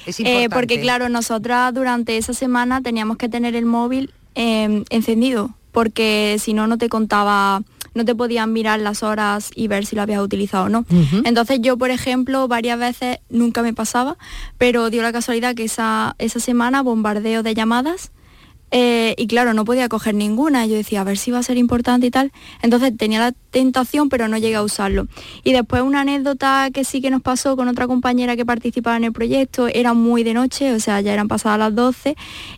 [0.06, 0.50] Es Eh, importante.
[0.56, 6.54] porque claro, nosotras durante esa semana teníamos que tener el móvil eh, encendido, porque si
[6.54, 7.62] no, no te contaba,
[7.94, 10.86] no te podían mirar las horas y ver si lo habías utilizado o no.
[11.24, 14.18] Entonces yo, por ejemplo, varias veces nunca me pasaba,
[14.58, 18.12] pero dio la casualidad que esa, esa semana bombardeo de llamadas.
[18.72, 20.66] Eh, y claro, no podía coger ninguna.
[20.66, 22.32] Yo decía, a ver si va a ser importante y tal.
[22.62, 25.08] Entonces tenía la tentación, pero no llegué a usarlo.
[25.44, 29.06] Y después una anécdota que sí que nos pasó con otra compañera que participaba en
[29.06, 32.16] el proyecto, era muy de noche, o sea, ya eran pasadas las 12,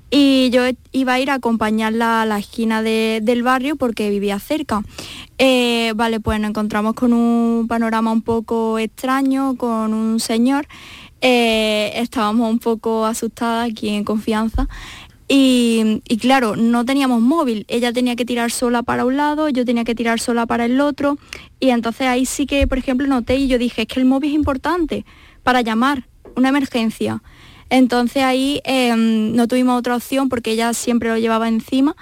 [0.10, 4.38] y yo iba a ir a acompañarla a la esquina de- del barrio porque vivía
[4.40, 4.82] cerca.
[5.38, 10.68] Eh, vale, pues nos encontramos con un panorama un poco extraño, con un señor.
[11.24, 14.68] Eh, estábamos un poco asustadas aquí en confianza.
[15.34, 17.66] Y, claro, no teníamos móvil.
[17.70, 20.82] Ella tenía que tirar sola para un lado, yo tenía que tirar sola para el
[20.82, 21.18] otro.
[21.58, 24.32] Y entonces ahí sí que, por ejemplo, noté y yo dije, es que el móvil
[24.32, 25.06] es importante
[25.42, 27.24] para llamar, una emergencia.
[27.70, 31.96] Entonces ahí em, no tuvimos otra opción porque ella siempre lo llevaba encima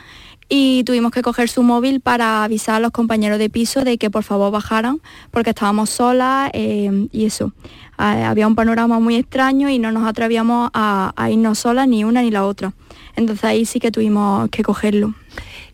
[0.49, 4.09] y tuvimos que coger su móvil para avisar a los compañeros de piso de que
[4.09, 7.53] por favor bajaran porque estábamos solas em, y eso.
[7.95, 12.31] Había un panorama muy extraño y no nos atrevíamos a irnos solas ni una ni
[12.31, 12.73] la otra.
[13.15, 15.13] Entonces ahí sí que tuvimos que cogerlo.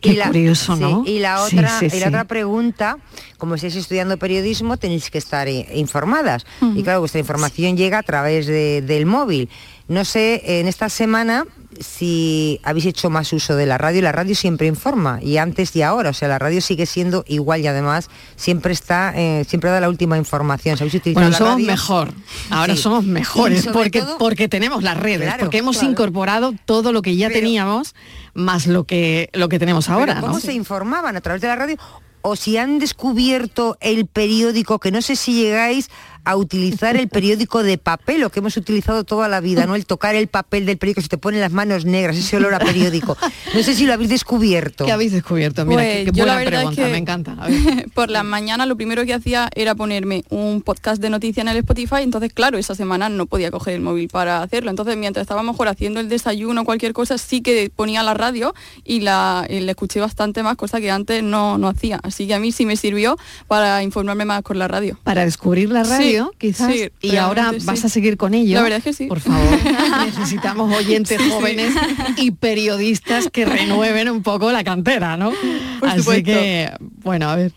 [0.01, 1.03] Qué la, curioso, sí, ¿no?
[1.05, 2.03] y la otra, sí, y la sí.
[2.07, 2.97] otra pregunta,
[3.37, 6.45] como estáis estudiando periodismo, tenéis que estar eh, informadas.
[6.75, 9.49] Y claro, vuestra información llega a través de- del móvil.
[9.87, 11.45] No sé, en esta semana
[11.79, 15.81] si habéis hecho más uso de la radio, la radio siempre informa, y antes y
[15.81, 19.79] ahora, o sea, la radio sigue siendo igual y además siempre está, eh, siempre da
[19.79, 20.77] la última información.
[20.77, 21.65] ¿Sabéis Bueno, la somos radio?
[21.67, 22.13] mejor.
[22.49, 22.81] Ahora Sí.
[22.81, 25.91] somos mejores porque, todo- porque tenemos las redes, Claro, porque hemos claro.
[25.91, 27.95] incorporado todo lo que ya teníamos
[28.33, 30.39] más lo que lo que tenemos ahora, ¿Cómo ¿no?
[30.39, 31.15] se informaban?
[31.15, 31.77] ¿A través de la radio?
[32.21, 35.89] ¿O si han descubierto el periódico, que no sé si llegáis
[36.25, 39.75] a utilizar el periódico de papel, lo que hemos utilizado toda la vida, ¿no?
[39.75, 42.59] El tocar el papel del periódico, se te ponen las manos negras, ese olor a
[42.59, 43.17] periódico.
[43.53, 44.85] No sé si lo habéis descubierto.
[44.85, 45.65] ¿Qué habéis descubierto?
[45.65, 47.35] Mira, Pues qué, qué yo la buena verdad es pregunta, que me encanta.
[47.39, 47.89] A ver.
[47.93, 51.57] por las mañanas lo primero que hacía era ponerme un podcast de noticias en el
[51.57, 54.69] Spotify, entonces claro, esa semana no podía coger el móvil para hacerlo.
[54.71, 58.53] Entonces mientras estaba mejor haciendo el desayuno o cualquier cosa, sí que ponía la radio
[58.83, 61.99] y la, y la escuché bastante más, cosa que antes no, no hacía.
[62.03, 64.97] Así que a mí sí me sirvió para informarme más con la radio.
[65.03, 68.55] Para descubrir la radio, Sí, quizás, sí, y ahora vas a seguir con ello.
[68.55, 69.07] La verdad es que sí.
[69.07, 69.57] Por favor,
[70.05, 71.29] necesitamos oyentes Sí, sí.
[71.31, 71.73] jóvenes
[72.17, 75.31] y periodistas que renueven un poco la cantera, ¿no?
[75.79, 76.25] Por Así supuesto.
[76.25, 76.71] que,
[77.03, 77.53] bueno, a ver,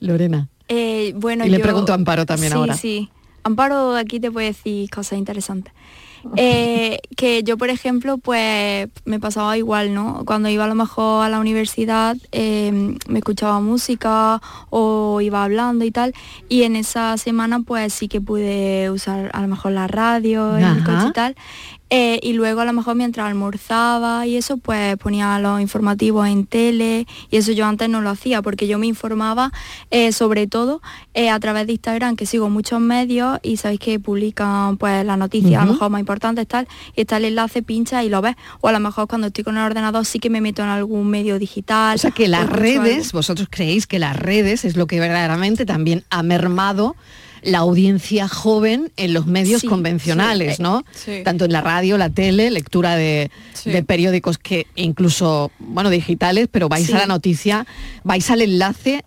[0.00, 0.48] Lorena.
[0.68, 2.74] Eh, bueno, Y le yo- pregunto a Amparo también sí, ahora.
[2.76, 3.08] Sí,
[3.42, 5.72] Amparo aquí te puede decir cosas interesantes.
[6.36, 10.22] Eh, que yo, por ejemplo, pues me pasaba igual, ¿no?
[10.24, 15.84] Cuando iba a lo mejor a la universidad, eh, me escuchaba música o iba hablando
[15.84, 16.14] y tal,
[16.48, 20.84] y en esa semana pues sí que pude usar a lo mejor la radio el
[20.84, 21.36] coche y tal.
[21.90, 26.44] Eh, y luego a lo mejor mientras almorzaba y eso, pues ponía los informativos en
[26.44, 29.52] tele y eso yo antes no lo hacía porque yo me informaba
[29.90, 30.82] eh, sobre todo
[31.14, 35.16] eh, a través de Instagram, que sigo muchos medios y sabéis que publican pues las
[35.16, 38.36] noticias a lo mejor más importantes tal, y está el enlace, pincha y lo ves.
[38.60, 41.08] O a lo mejor cuando estoy con el ordenador sí que me meto en algún
[41.08, 41.94] medio digital.
[41.94, 46.04] O sea que las redes, vosotros creéis que las redes es lo que verdaderamente también
[46.10, 46.96] ha mermado
[47.42, 50.80] la audiencia joven en los medios Sí, convencionales, sí, ¿no?
[50.80, 51.12] eh, sí.
[51.24, 53.30] Tanto en la radio, la tele, lectura de,
[53.64, 57.66] de periódicos que incluso, bueno, digitales, pero vais a la noticia,
[58.04, 59.04] vais al enlace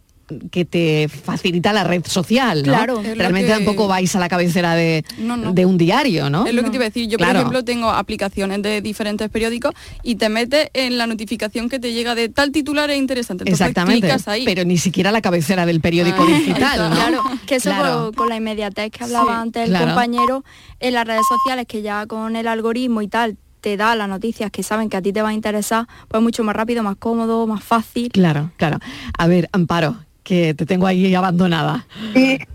[0.52, 2.74] que te facilita la red social, ¿no?
[2.74, 3.02] Claro.
[3.02, 5.54] Realmente que- tampoco vais a la cabecera de, No, no.
[5.54, 6.46] de un diario, ¿no?
[6.46, 7.08] Es lo que te iba a decir.
[7.08, 7.32] Yo, Claro.
[7.34, 11.94] por ejemplo, tengo aplicaciones de diferentes periódicos y te metes en la notificación que te
[11.94, 13.44] llega de tal titular es interesante.
[13.44, 14.46] Entonces Exactamente, clicas ahí.
[14.46, 16.92] pero ni siquiera la cabecera del periódico Ahí digital.
[16.94, 18.06] Claro, que eso Claro.
[18.06, 19.86] con, con la inmediatez que hablaba Sí, antes el claro.
[19.88, 20.44] compañero
[20.80, 24.50] en las redes sociales, que ya con el algoritmo y tal te da las noticias
[24.50, 27.46] que saben que a ti te va a interesar, pues mucho más rápido, más cómodo,
[27.46, 28.10] más fácil.
[28.12, 28.80] Claro, claro.
[29.18, 29.98] A ver, Amparo,
[30.32, 31.86] que te tengo ahí abandonada.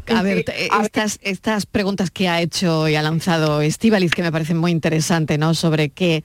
[0.09, 0.47] A ver,
[0.83, 5.39] estas, estas preguntas que ha hecho y ha lanzado Estíbaliz, que me parecen muy interesantes,
[5.39, 5.53] ¿no?
[5.53, 6.25] Sobre qué,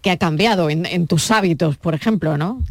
[0.00, 2.62] qué ha cambiado en, en tus hábitos, por ejemplo, ¿no?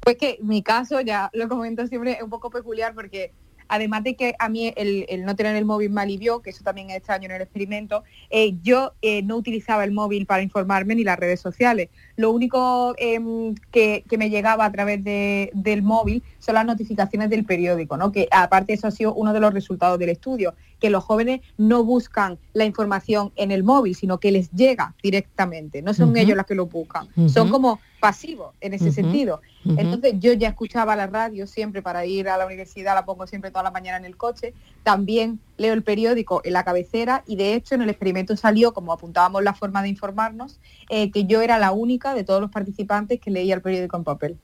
[0.00, 3.32] Pues que mi caso, ya lo comento siempre, es un poco peculiar porque
[3.68, 6.62] además de que a mí el, el no tener el móvil me alivió, que eso
[6.64, 10.94] también es extraño en el experimento, eh, yo eh, no utilizaba el móvil para informarme
[10.94, 11.88] ni las redes sociales.
[12.16, 17.30] Lo único em, que, que me llegaba a través de- del móvil son las notificaciones
[17.30, 18.12] del periódico, ¿no?
[18.12, 21.84] que aparte eso ha sido uno de los resultados del estudio, que los jóvenes no
[21.84, 26.46] buscan la información en el móvil, sino que les llega directamente, no son ellos los
[26.46, 29.40] que lo buscan, son como pasivos en ese sentido.
[29.64, 33.52] Entonces yo ya escuchaba la radio siempre para ir a la universidad, la pongo siempre
[33.52, 34.54] toda la mañana en el coche.
[34.82, 38.92] También leo el periódico en la cabecera y de hecho en el experimento salió, como
[38.92, 40.58] apuntábamos la forma de informarnos,
[40.90, 44.02] eh, que yo era la única de todos los participantes que leía el periódico en
[44.02, 44.38] papel.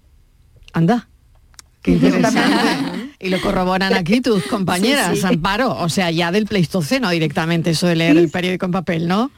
[0.72, 1.08] Anda.
[1.82, 2.40] Qué interesante.
[3.18, 5.26] y lo corroboran aquí tus compañeras, Sí, sí.
[5.26, 5.76] Amparo.
[5.80, 9.32] O sea, ya del Pleistoceno directamente, eso de leer el periódico en papel, ¿no?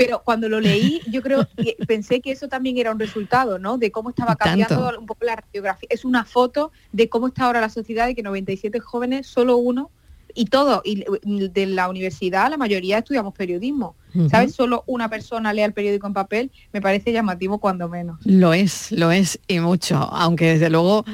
[0.00, 3.76] Pero cuando lo leí, yo creo que pensé que eso también era un resultado, ¿no?
[3.76, 4.98] De cómo estaba cambiando Tanto.
[4.98, 5.88] un poco la radiografía.
[5.90, 9.90] Es una foto de cómo está ahora la sociedad y que 97 jóvenes, solo uno,
[10.32, 11.04] y todo, y
[11.48, 13.94] de la universidad la mayoría estudiamos periodismo.
[14.30, 14.54] ¿Sabes?
[14.54, 18.18] Solo una persona lea el periódico en papel, me parece llamativo cuando menos.
[18.24, 21.04] Lo es, lo es y mucho, aunque desde luego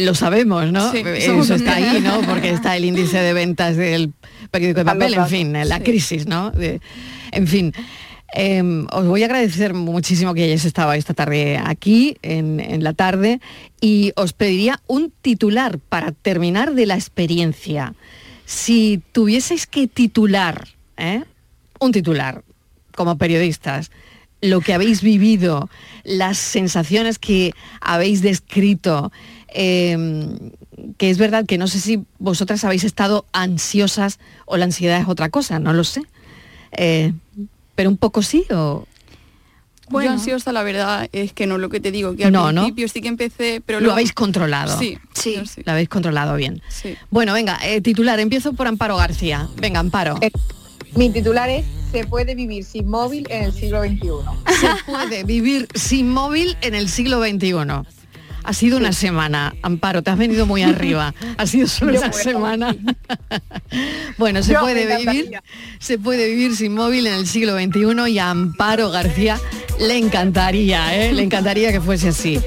[0.00, 0.90] lo sabemos, ¿no?
[0.92, 2.00] Sí, Eso somos está ahí.
[2.02, 2.20] ¿no?
[2.22, 4.12] Porque está el índice de ventas del
[4.50, 5.82] periódico de papel, en fin, la Sí.
[5.82, 6.50] crisis, ¿no?
[6.50, 6.80] De-
[7.32, 7.72] en fin.
[8.32, 12.92] eh, os voy a agradecer muchísimo que hayáis estado esta tarde aquí, en, en la
[12.92, 13.40] tarde,
[13.80, 17.94] y os pediría un titular para terminar de la experiencia.
[18.44, 21.24] Si tuvieseis que titular, ¿eh?
[21.80, 22.42] un titular,
[22.94, 23.90] como periodistas,
[24.42, 25.68] lo que habéis vivido,
[26.04, 29.10] las sensaciones que habéis descrito,
[29.54, 30.28] eh,
[30.96, 35.08] que es verdad que no sé si vosotras habéis estado ansiosas o la ansiedad es
[35.08, 36.02] otra cosa, no lo sé.
[36.72, 37.12] Eh,
[37.74, 38.86] pero un poco sí o...
[39.92, 42.60] Yo ansiosa, la verdad, es que no lo que te digo, que al No, ¿no?
[42.62, 44.78] principio sí que empecé, pero lo luego- habéis controlado.
[44.78, 45.34] Sí, sí.
[45.64, 46.62] Lo habéis controlado bien.
[46.68, 46.94] Sí.
[47.10, 49.48] Bueno, venga, eh, titular, empiezo por Amparo García.
[49.56, 50.16] Venga, Amparo.
[50.94, 53.98] Mi titular es Se puede vivir sin móvil en el siglo XXI.
[54.60, 57.50] Se puede vivir sin móvil en el siglo XXI.
[58.44, 61.14] Ha sido una semana, Amparo, te has venido muy arriba.
[61.36, 62.22] Ha sido solo Yo una puedo.
[62.24, 62.76] semana.
[64.18, 65.30] bueno, se Yo puede vivir,
[65.78, 69.38] se puede vivir sin móvil en el siglo XXI y a Amparo García
[69.78, 71.12] le encantaría, ¿eh?
[71.12, 72.40] le encantaría que fuese así.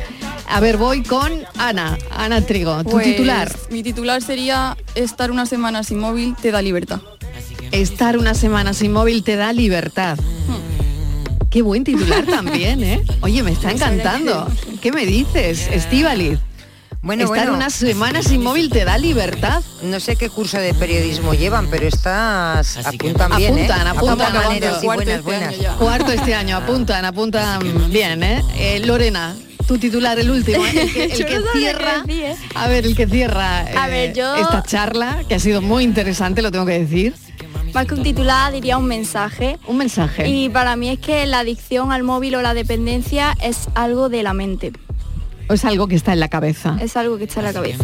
[0.48, 3.52] A ver, voy con Ana, Ana Trigo, tu Pues, titular.
[3.72, 7.00] Mi titular sería estar una semana sin móvil te da libertad.
[7.72, 10.20] Estar una semana sin móvil te da libertad.
[11.54, 13.04] Qué buen titular también, ¿eh?
[13.22, 14.48] Oye, me está encantando.
[14.82, 16.40] ¿Qué me dices, Estíbaliz?
[17.04, 17.54] Bueno, Estar bueno.
[17.54, 19.62] una semana sin móvil te da libertad.
[19.84, 23.66] No sé qué curso de periodismo llevan, pero estas apuntan bien, ¿eh?
[23.66, 24.22] Apuntan, apuntan.
[24.22, 25.54] Apuntan maneras y Cuarto buenas, este buenas.
[25.54, 25.78] año.
[25.78, 28.42] Cuarto este año, apuntan, apuntan bien, ¿eh?
[28.58, 29.36] Eh, Lorena,
[29.68, 30.72] tu titular, el último, ¿eh?
[30.82, 32.36] el que, el que no cierra, decir, ¿eh?
[32.56, 36.42] a ver, el que cierra A ver, yo- esta charla, que ha sido muy interesante,
[36.42, 37.14] lo tengo que decir.
[37.74, 39.58] Más que un titular diría un mensaje.
[39.68, 40.28] Un mensaje.
[40.28, 44.22] Y para mí es que la adicción al móvil o la dependencia es algo de
[44.22, 44.74] la mente.
[45.50, 46.78] Es algo que está en la cabeza.
[46.80, 47.84] Es algo que está en la cabeza.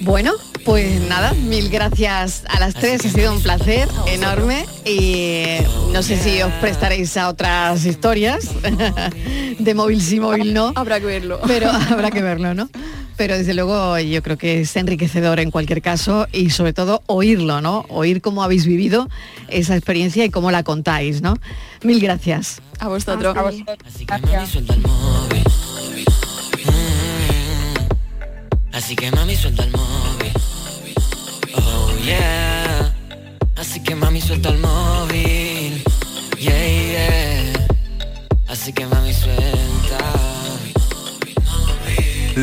[0.00, 0.32] Bueno,
[0.64, 5.58] pues nada, mil gracias a las tres, ha sido un placer enorme y
[5.92, 8.50] no sé si os prestaréis a otras historias
[9.58, 10.72] de móvil sí, móvil no.
[10.76, 11.40] Habrá que verlo.
[11.46, 12.68] Pero habrá que verlo, ¿no?
[13.18, 17.60] Pero desde luego yo creo que es enriquecedor en cualquier caso y sobre todo oírlo,
[17.60, 17.84] ¿no?
[17.88, 19.08] Oír cómo habéis vivido
[19.48, 21.34] esa experiencia y cómo la contáis, ¿no?
[21.82, 22.62] Mil gracias.
[22.78, 23.36] A vosotros.
[23.36, 23.76] A vosotros.
[24.06, 24.56] Gracias.
[28.72, 30.32] Así que mami suelta el móvil.
[31.56, 32.94] Oh yeah.
[33.56, 35.82] Así que mami suelta el móvil.
[36.38, 37.66] Yeah, yeah.
[38.46, 39.57] Así que mami suelta.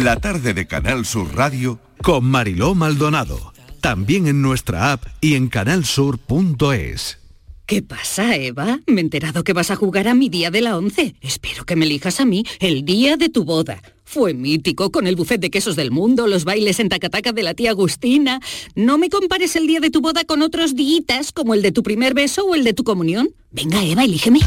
[0.03, 3.53] La tarde de Canal Sur Radio con Mariló Maldonado.
[3.79, 7.17] También en nuestra app y en canalsur.es.
[7.65, 8.81] ¿Qué pasa, Eva?
[8.87, 11.15] Me he enterado que vas a jugar a mi día de la once.
[11.21, 13.81] Espero que me elijas a mí el día de tu boda.
[14.03, 17.53] Fue mítico, con el buffet de quesos del mundo, los bailes en tacataca de la
[17.53, 18.41] tía Agustina.
[18.75, 21.83] No me compares el día de tu boda con otros días como el de tu
[21.83, 23.29] primer beso o el de tu comunión.
[23.49, 24.41] Venga, Eva, elígeme.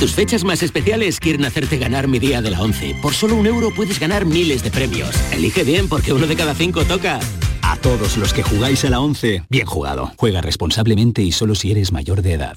[0.00, 2.96] Tus fechas más especiales quieren hacerte ganar mi día de la 11.
[3.02, 5.14] Por solo un euro puedes ganar miles de premios.
[5.30, 7.20] Elige bien porque uno de cada cinco toca.
[7.60, 10.10] A todos los que jugáis a la 11, bien jugado.
[10.16, 12.56] Juega responsablemente y solo si eres mayor de edad.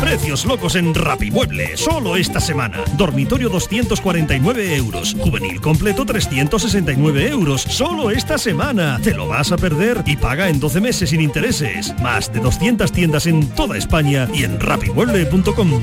[0.00, 2.84] Precios locos en Rapimueble, solo esta semana.
[2.96, 5.16] Dormitorio 249 euros.
[5.18, 7.62] Juvenil completo 369 euros.
[7.62, 9.00] Solo esta semana.
[9.02, 11.94] Te lo vas a perder y paga en 12 meses sin intereses.
[12.00, 15.82] Más de 200 tiendas en toda España y en rapimueble.com.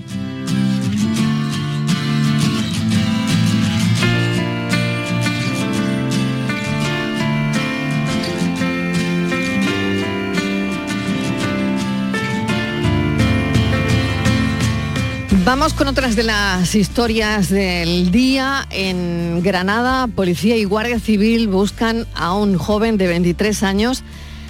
[15.51, 18.65] Vamos con otras de las historias del día.
[18.69, 24.05] En Granada, policía y guardia civil buscan a un joven de 23 años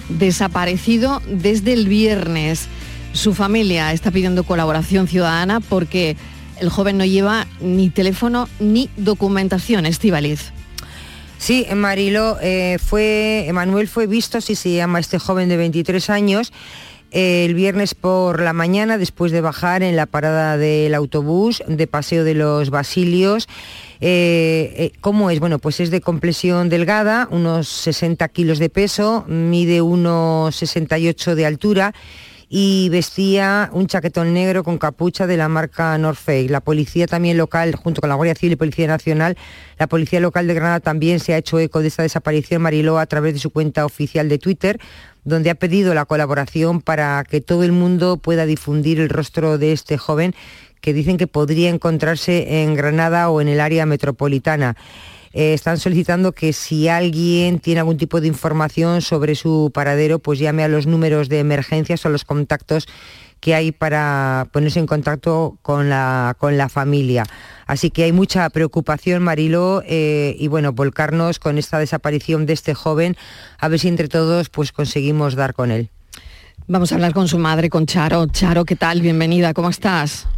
[0.08, 2.68] desaparecido desde el viernes.
[3.14, 6.16] Su familia está pidiendo colaboración ciudadana porque
[6.60, 9.86] el joven no lleva ni teléfono ni documentación.
[9.86, 10.52] Estivaliz.
[11.36, 16.52] Sí, Marilo, eh, fue, Emanuel fue visto, así se llama este joven de 23 años,
[17.12, 22.24] el viernes por la mañana después de bajar en la parada del autobús de Paseo
[22.24, 23.48] de los Basilios.
[24.00, 25.38] Eh, eh, ¿Cómo es?
[25.38, 31.46] Bueno, pues es de complexión delgada, unos 60 kilos de peso, mide unos 68 de
[31.46, 31.94] altura
[32.54, 36.50] y vestía un chaquetón negro con capucha de la marca North Face.
[36.50, 39.38] La policía también local, junto con la Guardia Civil y Policía Nacional,
[39.78, 43.06] la policía local de Granada también se ha hecho eco de esta desaparición Mariló a
[43.06, 44.78] través de su cuenta oficial de Twitter
[45.24, 49.72] donde ha pedido la colaboración para que todo el mundo pueda difundir el rostro de
[49.72, 50.34] este joven
[50.82, 54.76] que dicen que podría encontrarse en Granada o en el área metropolitana.
[55.32, 60.38] Eh, están solicitando que si alguien tiene algún tipo de información sobre su paradero, pues
[60.38, 62.86] llame a los números de emergencias o los contactos
[63.40, 67.24] que hay para ponerse en contacto con la, con la familia.
[67.66, 72.74] Así que hay mucha preocupación, Mariló, eh, y bueno, volcarnos con esta desaparición de este
[72.74, 73.16] joven,
[73.58, 75.90] a ver si entre todos pues conseguimos dar con él.
[76.68, 78.26] Vamos a hablar con su madre, con Charo.
[78.28, 79.00] Charo, ¿qué tal?
[79.00, 80.28] Bienvenida, ¿cómo estás?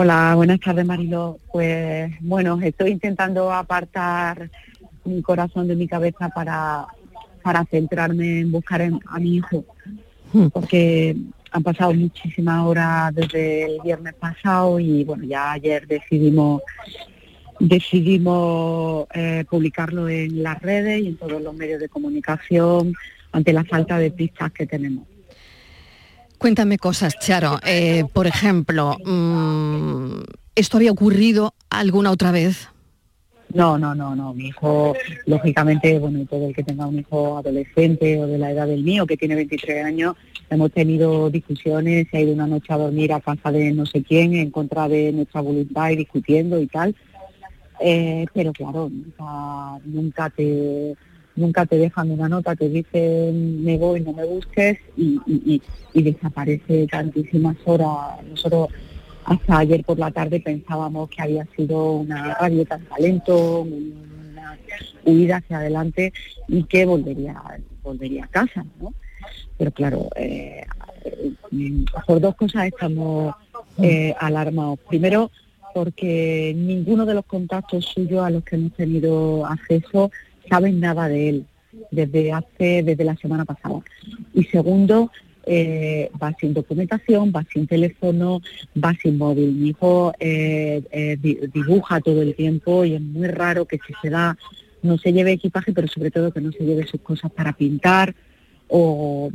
[0.00, 1.40] Hola, buenas tardes, Marilo.
[1.50, 4.48] Pues bueno, estoy intentando apartar
[5.04, 6.86] mi corazón de mi cabeza para,
[7.42, 9.64] para centrarme en buscar a mi hijo,
[10.32, 10.46] hmm.
[10.52, 11.16] porque
[11.50, 16.62] han pasado muchísimas horas desde el viernes pasado y bueno, ya ayer decidimos
[17.58, 22.94] decidimos eh, publicarlo en las redes y en todos los medios de comunicación
[23.32, 25.08] ante la falta de pistas que tenemos.
[26.38, 27.58] Cuéntame cosas, Charo.
[27.66, 30.22] Eh, por ejemplo, mm,
[30.54, 32.68] ¿esto había ocurrido alguna otra vez?
[33.52, 34.34] No, no, no, no.
[34.34, 34.94] Mi hijo,
[35.26, 39.06] lógicamente, bueno, todo el que tenga un hijo adolescente o de la edad del mío,
[39.06, 40.14] que tiene 23 años,
[40.48, 44.02] hemos tenido discusiones, se ha ido una noche a dormir a casa de no sé
[44.02, 46.94] quién en contra de nuestra voluntad y discutiendo y tal.
[47.80, 50.96] Eh, pero claro, nunca, nunca te
[51.38, 55.62] nunca te dejan una nota, te dicen me voy, no me busques y,
[55.94, 58.22] desaparece tantísimas horas.
[58.28, 58.68] Nosotros
[59.24, 64.58] hasta ayer por la tarde pensábamos que había sido una radio tan talento, una
[65.04, 66.12] huida hacia adelante
[66.46, 67.40] y que volvería,
[67.82, 68.94] volvería a casa, ¿no?
[69.58, 70.64] Pero claro, eh,
[72.06, 73.34] por dos cosas estamos
[73.82, 74.78] eh, alarmados.
[74.88, 75.30] Primero,
[75.74, 80.10] porque ninguno de los contactos suyos a los que hemos tenido acceso
[80.48, 81.46] saben nada de él
[81.90, 83.80] desde hace desde la semana pasada.
[84.34, 85.10] Y segundo,
[85.46, 88.40] eh, va sin documentación, va sin teléfono,
[88.82, 89.52] va sin móvil.
[89.52, 90.12] Mi hijo
[91.52, 94.36] dibuja todo el tiempo y es muy raro que si se da
[94.82, 98.14] no se lleve equipaje, pero sobre todo que no se lleve sus cosas para pintar
[98.68, 99.30] o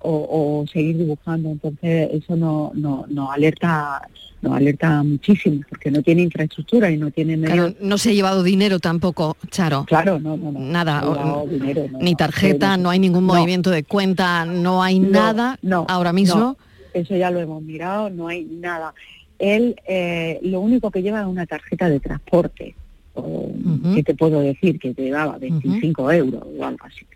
[0.00, 1.50] o, o seguir dibujando.
[1.50, 4.02] Entonces eso no, no, nos alerta
[4.40, 8.44] nos alerta muchísimo porque no tiene infraestructura y no tiene Claro, no se ha llevado
[8.44, 9.84] dinero tampoco, Charo.
[9.84, 10.60] Claro, no, no, no.
[10.60, 12.84] Nada, No dinero, no, ni tarjeta, no.
[12.84, 13.34] no hay ningún No.
[13.34, 16.38] movimiento de cuenta, no hay No, nada no, ahora mismo.
[16.38, 16.56] no.
[16.94, 18.94] eso ya lo hemos mirado, no hay nada.
[19.40, 22.76] Él eh, lo único que lleva es una tarjeta de transporte.
[23.18, 23.50] O,
[23.94, 24.78] ¿Qué te puedo decir?
[24.78, 27.06] Que te llevaba 25 euros o algo así.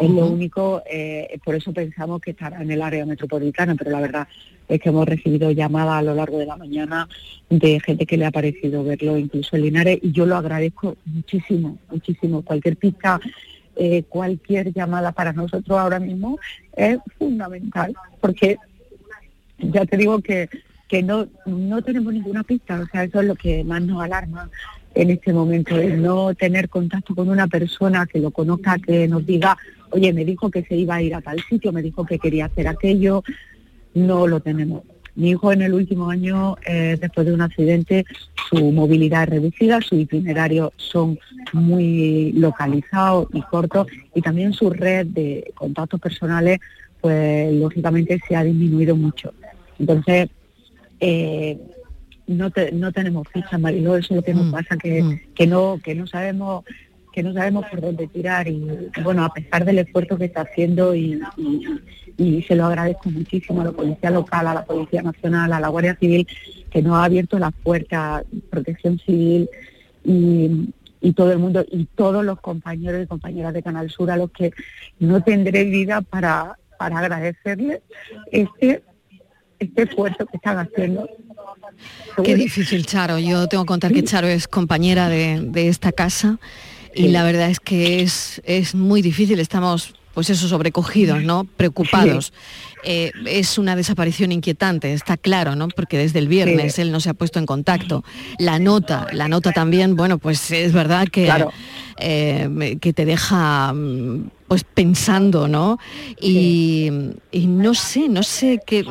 [0.00, 4.00] Es lo único, eh, por eso pensamos que estará en el área metropolitana, pero la
[4.00, 4.28] verdad
[4.68, 7.08] es que hemos recibido llamadas a lo largo de la mañana
[7.50, 11.78] de gente que le ha parecido verlo incluso en Linares y yo lo agradezco muchísimo,
[11.90, 12.42] muchísimo.
[12.42, 13.20] Cualquier pista,
[13.76, 16.38] eh, cualquier llamada para nosotros ahora mismo
[16.76, 18.56] es fundamental, porque
[19.58, 20.48] ya te digo que,
[20.88, 24.50] que no, no tenemos ninguna pista, o sea, eso es lo que más nos alarma
[24.94, 29.24] en este momento, el no tener contacto con una persona que lo conozca, que nos
[29.24, 29.56] diga,
[29.90, 32.46] oye, me dijo que se iba a ir a tal sitio, me dijo que quería
[32.46, 33.22] hacer aquello,
[33.94, 34.82] no lo tenemos.
[35.14, 38.06] Mi hijo en el último año, eh, después de un accidente,
[38.48, 41.18] su movilidad es reducida, sus itinerarios son
[41.52, 46.60] muy localizados y cortos y también su red de contactos personales,
[47.00, 49.34] pues lógicamente se ha disminuido mucho.
[49.78, 50.30] Entonces,
[51.00, 51.58] eh,
[52.32, 54.98] no, te- no tenemos fichas, Mariló, eso es lo que nos pasa, que,
[55.34, 56.64] que no que no sabemos
[57.12, 58.66] que no sabemos por dónde tirar y
[59.04, 61.66] bueno, a pesar del esfuerzo que está haciendo y, y-
[62.18, 65.68] y se lo agradezco muchísimo a la Policía Local, a la Policía Nacional, a la
[65.68, 66.26] Guardia Civil,
[66.70, 69.48] que nos ha abierto las puertas, Protección Civil
[70.04, 70.68] y,
[71.00, 74.30] y todo el mundo y todos los compañeros y compañeras de Canal Sur a los
[74.30, 74.52] que
[75.00, 77.80] no tendré vida para, para agradecerles
[78.30, 78.82] este,
[79.58, 81.08] este esfuerzo que están haciendo.
[82.24, 83.18] Qué difícil, Charo.
[83.18, 86.38] Yo tengo que contar que Charo es compañera de, de esta casa
[86.94, 87.08] y Sí.
[87.08, 89.40] la verdad es que es, es muy difícil.
[89.40, 91.44] Estamos, pues eso, sobrecogidos, ¿no?
[91.44, 92.32] Preocupados.
[92.84, 95.68] Eh, es una desaparición inquietante, está claro, ¿no?
[95.68, 96.82] Porque desde el viernes Sí.
[96.82, 98.04] él no se ha puesto en contacto.
[98.38, 101.50] La nota, la nota también, bueno, pues es verdad que, Claro.
[101.98, 105.78] eh, que te deja mm, pues pensando, ¿no?
[106.20, 106.90] Y,
[107.30, 108.84] y no sé, no sé qué.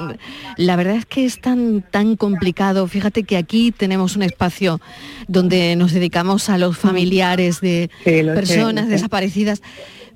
[0.58, 2.88] La verdad es que es tan tan complicado.
[2.88, 4.82] Fíjate que aquí tenemos un espacio
[5.28, 8.92] donde nos dedicamos a los familiares de Sí, lo sé, personas sé.
[8.94, 9.62] desaparecidas.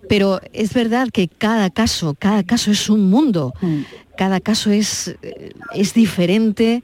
[0.09, 3.81] Pero es verdad que cada caso, cada caso es un mundo, Mm.
[4.17, 5.15] cada caso es,
[5.75, 6.81] es diferente.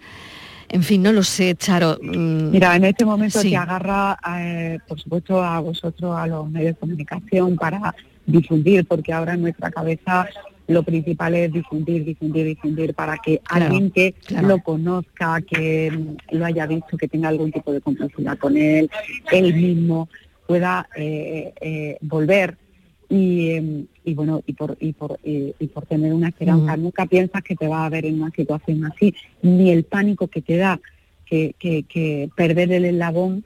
[0.69, 1.97] En fin, no lo sé, Charo.
[1.99, 3.49] mm, Mira, en este momento sí.
[3.49, 7.95] te agarra, eh, por supuesto, a vosotros, a los medios de comunicación, para
[8.25, 10.27] difundir, porque ahora en nuestra cabeza
[10.67, 14.47] lo principal es difundir, difundir, difundir, para que Claro, alguien que claro.
[14.47, 15.91] lo conozca, que
[16.31, 18.89] lo haya visto, que tenga algún tipo de complicidad con él,
[19.31, 20.07] él mismo
[20.47, 22.57] pueda eh, eh, volver.
[23.09, 27.05] Y, eh, y bueno, y por, y por, y, y por tener una esperanza, nunca
[27.05, 30.55] piensas que te va a ver en una situación así, ni el pánico que te
[30.55, 30.79] da
[31.25, 33.43] que, que- que perder el eslabón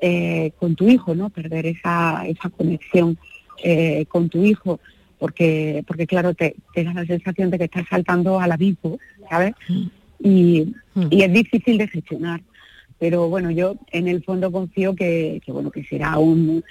[0.00, 1.28] eh, con tu hijo, ¿no?
[1.30, 3.18] Perder esa, esa conexión
[3.62, 4.80] eh, con tu hijo,
[5.18, 8.98] porque, porque claro, te, te da la sensación de que estás saltando al abismo,
[9.28, 9.52] ¿sabes?
[10.22, 10.74] Y,
[11.10, 12.40] y es difícil de gestionar.
[12.98, 16.62] Pero bueno, yo en el fondo confío que, que, bueno, que será un,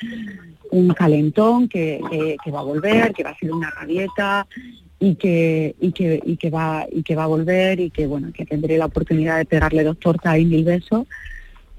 [0.71, 4.45] un calentón, que, que- que va a volver, que va a ser una rabieta
[4.99, 8.31] y que, y que, y que va, y que va a volver y que bueno,
[8.31, 11.07] que tendré la oportunidad de pegarle dos tortas y mil besos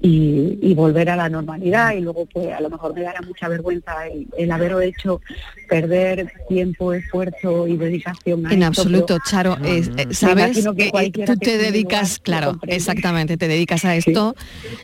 [0.01, 3.47] y, y volver a la normalidad y luego pues a lo mejor me dará mucha
[3.47, 5.21] vergüenza el, el haberlo hecho
[5.69, 11.11] perder tiempo, esfuerzo y dedicación a En esto, absoluto, Charo, es- eh, sabes, que Eh,
[11.25, 14.35] tú te dedicas, claro, exactamente, te dedicas a esto.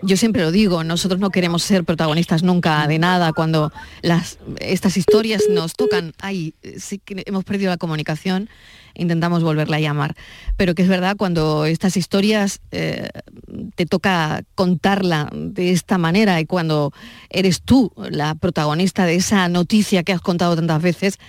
[0.03, 4.97] Yo siempre lo digo, nosotros no queremos ser protagonistas nunca de nada cuando las estas
[4.97, 6.13] historias nos tocan.
[6.21, 8.49] Ay, sí que hemos perdido la comunicación,
[8.97, 10.15] intentamos volverla a llamar,
[10.57, 13.09] pero que es verdad cuando estas historias eh,
[13.75, 16.93] te toca contarla de esta manera y cuando
[17.29, 21.19] eres tú la protagonista de esa noticia que has contado tantas veces,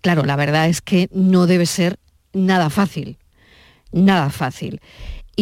[0.00, 1.98] claro, la verdad es que no debe ser
[2.32, 3.18] nada fácil,
[3.92, 4.80] nada fácil.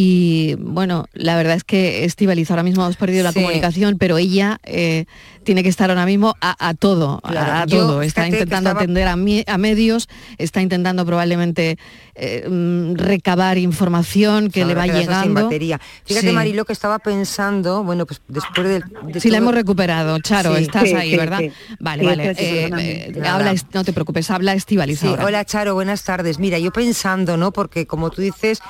[0.00, 4.60] Y bueno, la verdad es que Estivaliz ahora mismo hemos perdido la comunicación, pero ella
[4.62, 5.06] eh,
[5.42, 8.02] tiene que estar ahora mismo a, a todo, a- Claro, a, yo, todo.
[8.02, 11.78] Está intentando estaba- atender a, mi- a medios, está intentando probablemente
[12.14, 15.42] eh, mm, recabar información que le va llegando.
[15.42, 15.80] batería.
[16.04, 16.32] Fíjate, Sí.
[16.32, 18.84] Marilo, que estaba pensando, bueno, pues después del...
[19.12, 20.62] de Sí, la hemos recuperado, Charo, Sí.
[20.62, 21.38] estás Sí, ahí, sí, ¿verdad?
[21.40, 21.50] sí.
[21.80, 22.30] Vale, Sí, vale.
[22.30, 25.24] eh, eh, habla, no te preocupes, habla Estivaliz ahora.
[25.24, 26.38] hola Charo, buenas tardes.
[26.38, 27.52] Mira, yo pensando, ¿no?
[27.52, 28.60] Porque como tú dices,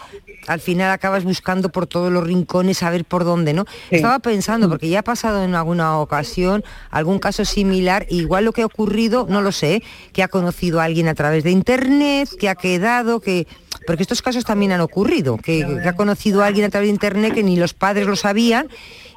[0.48, 3.66] al final acabas buscando por todos los rincones a ver por dónde, ¿no?
[3.90, 8.62] Estaba pensando, porque ya ha pasado en alguna ocasión algún caso similar, igual lo que
[8.62, 9.82] ha ocurrido, no lo sé,
[10.12, 13.46] que ha conocido a alguien a través de internet, que ha quedado, que.
[13.86, 16.92] Porque estos casos también han ocurrido, que, que ha conocido a alguien a través de
[16.92, 18.68] internet que ni los padres lo sabían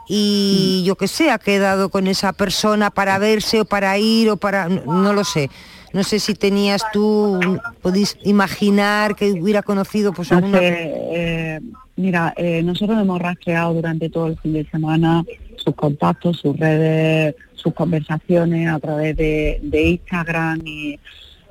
[0.07, 4.37] y yo qué sé, ha quedado con esa persona para verse o para ir o
[4.37, 4.67] para.
[4.67, 5.49] no, no lo sé.
[5.93, 7.39] No sé si tenías tú,
[7.81, 10.59] podéis imaginar que hubiera conocido pues alguna...
[10.61, 11.59] eh,
[11.95, 15.25] mira, eh, nosotros hemos rastreado durante todo el fin de semana
[15.57, 20.99] sus contactos, sus redes, sus conversaciones a través de, de Instagram y,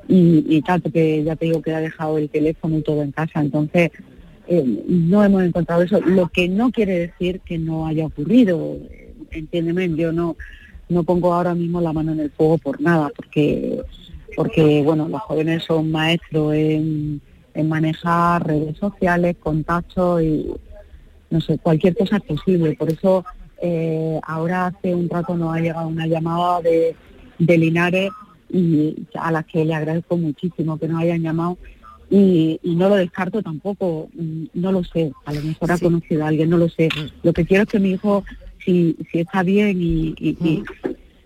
[0.08, 3.12] y, y tal, porque ya te digo que ha dejado el teléfono y todo en
[3.12, 3.90] casa, entonces
[4.48, 8.78] eh, no hemos encontrado eso, lo que no quiere decir que no haya ocurrido,
[9.30, 10.36] entiéndeme, yo no,
[10.88, 13.80] no pongo ahora mismo la mano en el fuego por nada, porque
[14.42, 17.20] porque bueno, los jóvenes son maestros en,
[17.52, 20.46] en manejar redes sociales, contactos y
[21.28, 22.72] no sé, cualquier cosa es posible.
[22.74, 23.22] Por eso
[23.60, 26.96] eh, ahora hace un rato nos ha llegado una llamada de,
[27.38, 28.10] de Linares
[28.50, 31.58] y a las que le agradezco muchísimo que nos hayan llamado.
[32.08, 36.24] Y, y no lo descarto tampoco, mm, no lo sé, a lo mejor ha conocido
[36.24, 36.88] a alguien, no lo sé.
[37.22, 38.24] Lo que quiero es que mi hijo,
[38.64, 40.62] si, si está bien y, y- y-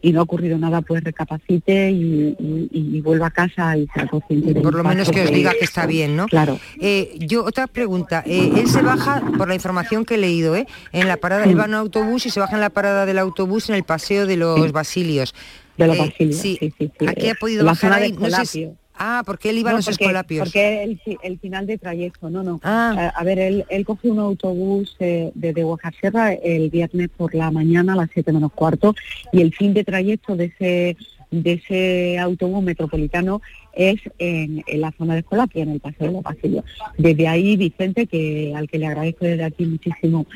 [0.04, 4.06] y no ha ocurrido nada, pues recapacite y, y- y vuelva a casa y sea
[4.06, 6.26] consciente Por lo menos que os diga que está bien, ¿no?
[6.26, 6.60] Claro.
[6.80, 8.22] Eh, yo, otra pregunta.
[8.26, 10.66] eh, él se baja, por la información que he leído, ¿eh?
[10.92, 13.18] en la parada, él va en un autobús y se baja en la parada del
[13.18, 14.72] autobús en el paseo de los Sí.
[14.72, 15.34] Basilios.
[15.78, 16.56] De los Eh, Basilios, sí.
[16.60, 17.06] sí, sí, sí.
[17.06, 18.12] ¿A qué ha podido bajar ahí?
[18.12, 18.83] No sé si- Escolapio.
[18.96, 20.48] Ah, porque él iba a los porque, escolapios.
[20.48, 22.60] Porque el, el final de trayecto, no, no.
[22.62, 23.12] Ah.
[23.14, 27.94] A ver, él, él cogió un autobús eh, desde Guajarserra el viernes por la mañana
[27.94, 28.94] a las 7 menos cuarto
[29.32, 30.96] y el fin de trayecto de ese
[31.30, 33.42] de ese autobús metropolitano
[33.72, 36.64] es en, en la zona de Escolapio, en el Paseo de los Pasillos.
[36.96, 40.26] Desde ahí, Vicente, que al que le agradezco desde aquí muchísimo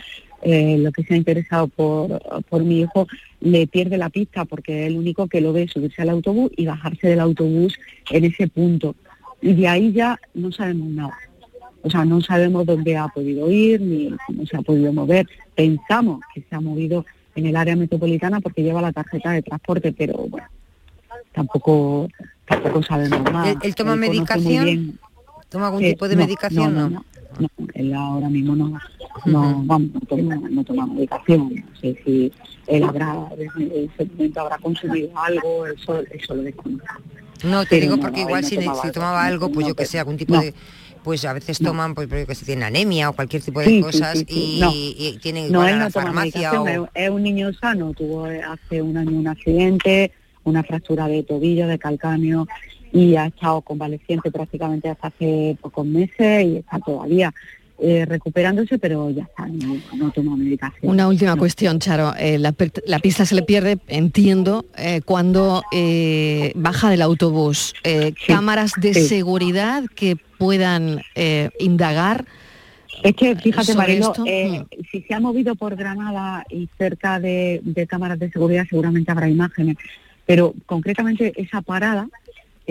[0.42, 3.06] eh, lo que se ha interesado por, por mi hijo,
[3.40, 6.66] le pierde la pista porque es el único que lo ve subirse al autobús y
[6.66, 7.78] bajarse del autobús
[8.10, 8.94] en ese punto.
[9.42, 11.16] Y de ahí ya no sabemos nada.
[11.82, 15.26] O sea, no sabemos dónde ha podido ir ni cómo se ha podido mover.
[15.54, 19.92] Pensamos que se ha movido en el área metropolitana porque lleva la tarjeta de transporte,
[19.92, 20.48] pero bueno,
[21.32, 22.08] tampoco
[22.46, 23.48] tampoco sabemos más.
[23.48, 24.98] ¿Él, él toma Él medicación?
[25.48, 26.74] ¿Toma algún Eh, tipo de no, medicación?
[26.74, 26.90] no, No.
[26.90, 27.04] no,
[27.38, 28.78] no, él ahora mismo no,
[29.26, 31.54] no, vamos, no toma, no toma medicación.
[31.54, 32.32] No sé si
[32.66, 36.86] él habrá, desde ese momento habrá consumido algo, eso, eso lo desconozco.
[37.44, 39.28] No, te Pero digo no, porque no, igual no si, tomaba si algo, tomaba no,
[39.28, 40.40] algo, pues no, yo que sé, algún tipo no.
[40.40, 40.54] de...
[41.04, 41.70] Pues a veces No.
[41.70, 44.60] toman, pues porque se tiene anemia o cualquier tipo de Sí, cosas sí, sí, y,
[44.60, 44.70] no.
[44.74, 46.88] y tienen No, igual él a no la toma farmacia o...
[46.92, 50.12] es, un niño sano, tuvo hace un año un accidente,
[50.44, 52.46] una fractura de tobillo, de calcáneo
[52.92, 57.32] y ha estado convaleciente prácticamente hasta hace pocos meses y está todavía
[57.80, 60.90] eh, recuperándose, pero ya está, no, no toma medicación.
[60.90, 62.12] Una última cuestión, Charo.
[62.18, 62.52] Eh, la,
[62.86, 67.74] la pista se le pierde, entiendo, eh, cuando eh, baja del autobús.
[67.84, 69.06] Eh, cámaras de sí.
[69.06, 72.24] seguridad que puedan eh, indagar.
[73.04, 74.82] Es que, fíjate, Marilo, eh, Mm.
[74.90, 79.28] si se ha movido por Granada y cerca de, de cámaras de seguridad seguramente habrá
[79.28, 79.76] imágenes,
[80.26, 82.08] pero concretamente esa parada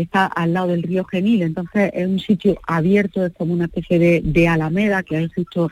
[0.01, 3.97] está al lado del río Genil, entonces es un sitio abierto, es como una especie
[3.99, 5.71] de, de alameda que hay justo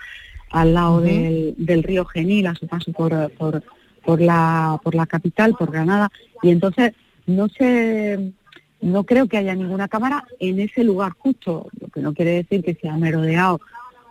[0.52, 3.64] al lado del, del río Genil, a su paso por, por,
[4.04, 6.12] por, la, por la capital, por Granada,
[6.42, 6.94] y entonces
[7.28, 8.32] no sé,
[8.82, 12.64] no creo que haya ninguna cámara en ese lugar justo, lo que no quiere decir
[12.64, 13.62] que se ha merodeado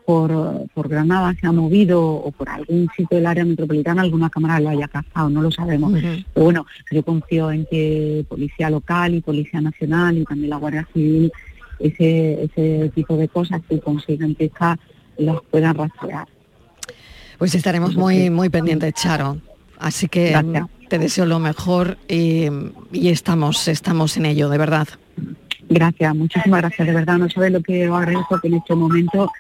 [0.07, 4.61] por, por Granada, se ha movido o por algún sitio del área metropolitana alguna cámara
[4.61, 5.93] lo haya cazado, no lo sabemos.
[5.93, 10.87] Pero bueno, yo confío en que Policía Local y Policía Nacional y también la Guardia
[10.93, 11.33] Civil,
[11.79, 14.79] ese, ese tipo de cosas que consigan pistas,
[15.17, 16.29] las puedan rastrear.
[17.39, 19.39] Pues estaremos muy, muy pendientes, Charo.
[19.79, 20.65] Así que Gracias.
[20.65, 22.47] mm, te deseo lo mejor y,
[22.93, 24.89] y estamos, estamos en ello, de verdad.
[25.69, 27.19] Gracias, muchísimas gracias, de verdad.
[27.19, 29.31] No sabes lo que os agradezco que en este momento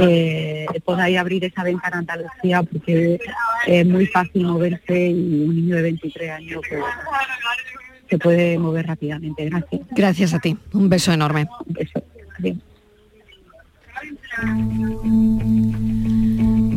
[0.00, 3.18] eh, podáis abrir esa ventana a Andalucía porque
[3.66, 6.82] es muy fácil moverse y un niño de 23 años pues,
[8.08, 9.44] se puede mover rápidamente.
[9.44, 9.80] Gracias.
[9.90, 10.56] Gracias a ti.
[10.72, 11.48] Un beso enorme.
[11.66, 12.02] Un beso.
[12.38, 12.56] Adiós.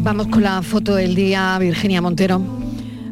[0.02, 2.59] Vamos con la foto del día, Virginia Montero.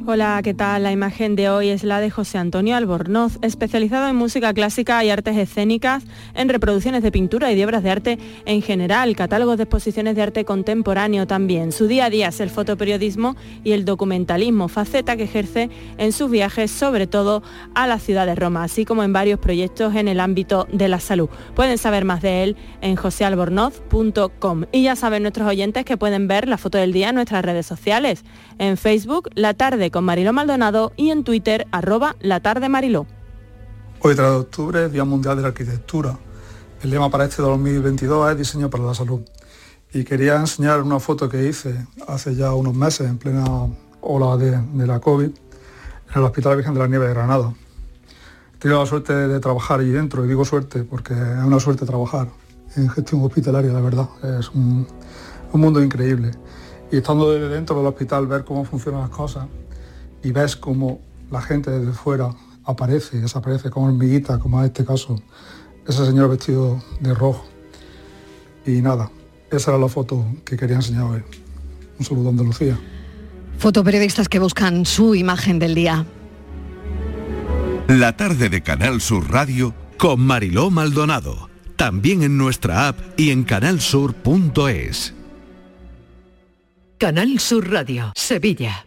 [0.09, 0.83] Hola, ¿qué tal?
[0.83, 5.09] La imagen de hoy es la de José Antonio Albornoz, especializado en música clásica y
[5.09, 9.63] artes escénicas, en reproducciones de pintura y de obras de arte en general, catálogos de
[9.63, 11.73] exposiciones de arte contemporáneo también.
[11.73, 13.35] Su día a día es el fotoperiodismo
[13.65, 17.43] y el documentalismo, faceta que ejerce en sus viajes, sobre todo
[17.75, 21.01] a la ciudad de Roma, así como en varios proyectos en el ámbito de la
[21.01, 21.27] salud.
[21.53, 24.67] Pueden saber más de él en josealbornoz.com.
[24.71, 27.65] Y ya saben nuestros oyentes que pueden ver la foto del día en nuestras redes
[27.65, 28.23] sociales,
[28.57, 33.05] en Facebook, La Tarde Mariló Maldonado y en Twitter arroba la tarde Mariló.
[33.99, 36.17] Hoy 3 de octubre, Día Mundial de la Arquitectura.
[36.81, 39.21] El lema para este 2022 es Diseño para la Salud.
[39.93, 43.45] Y quería enseñar una foto que hice hace ya unos meses, en plena
[44.01, 47.53] ola de, la COVID, en el Hospital Virgen de la Nieve de Granada.
[48.61, 52.27] He la suerte de trabajar allí dentro, y digo suerte porque es una suerte trabajar
[52.75, 54.09] en gestión hospitalaria, la verdad.
[54.39, 54.87] Es un
[55.53, 56.31] mundo increíble.
[56.91, 59.47] Y estando desde dentro del hospital, ver cómo funcionan las cosas,
[60.23, 60.99] y ves cómo
[61.31, 62.29] la gente desde fuera
[62.65, 65.21] aparece y desaparece como hormiguita, como en este caso,
[65.87, 67.45] ese señor vestido de rojo.
[68.65, 69.09] Y nada,
[69.51, 71.23] esa era la foto que quería enseñar hoy.
[71.99, 72.77] Un saludo Andalucía.
[73.57, 76.05] Fotoperiodistas que buscan su imagen del día.
[77.87, 81.49] La tarde de Canal Sur Radio con Mariló Maldonado.
[81.77, 85.13] También en nuestra app y en canalsur.es.
[86.97, 88.86] Canal Sur Radio, Sevilla.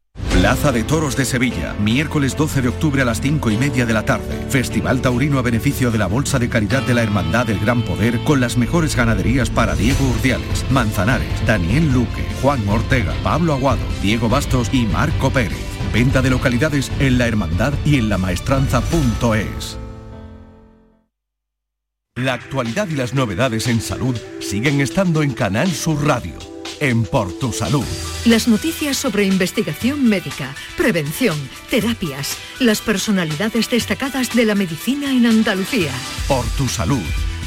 [0.41, 3.93] Plaza de Toros de Sevilla, miércoles 12 de octubre a las 5 y media de
[3.93, 4.43] la tarde.
[4.49, 8.23] Festival taurino a beneficio de la Bolsa de Caridad de la Hermandad del Gran Poder
[8.23, 14.29] con las mejores ganaderías para Diego Urdiales, Manzanares, Daniel Luque, Juan Ortega, Pablo Aguado, Diego
[14.29, 15.59] Bastos y Marco Pérez.
[15.93, 19.77] Venta de localidades en la hermandad y en lamaestranza.es.
[22.15, 26.33] La actualidad y las novedades en salud siguen estando en Canal Sur Radio,
[26.81, 27.85] en Por Tu Salud.
[28.25, 31.37] Las noticias sobre investigación médica, prevención,
[31.69, 35.91] terapias, las personalidades destacadas de la medicina en Andalucía.
[36.27, 37.03] Por Tu Salud,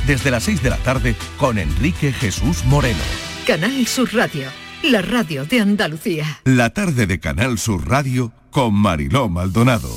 [0.06, 3.02] desde las 6 de la tarde con Enrique Jesús Moreno.
[3.46, 4.48] Canal Sur Radio,
[4.82, 6.40] la radio de Andalucía.
[6.44, 9.90] La tarde de Canal Sur Radio con Mariló Maldonado.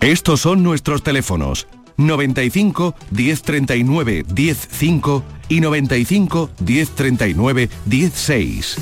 [0.00, 8.76] Estos son nuestros teléfonos 95 1039 105 y 95 1039 16.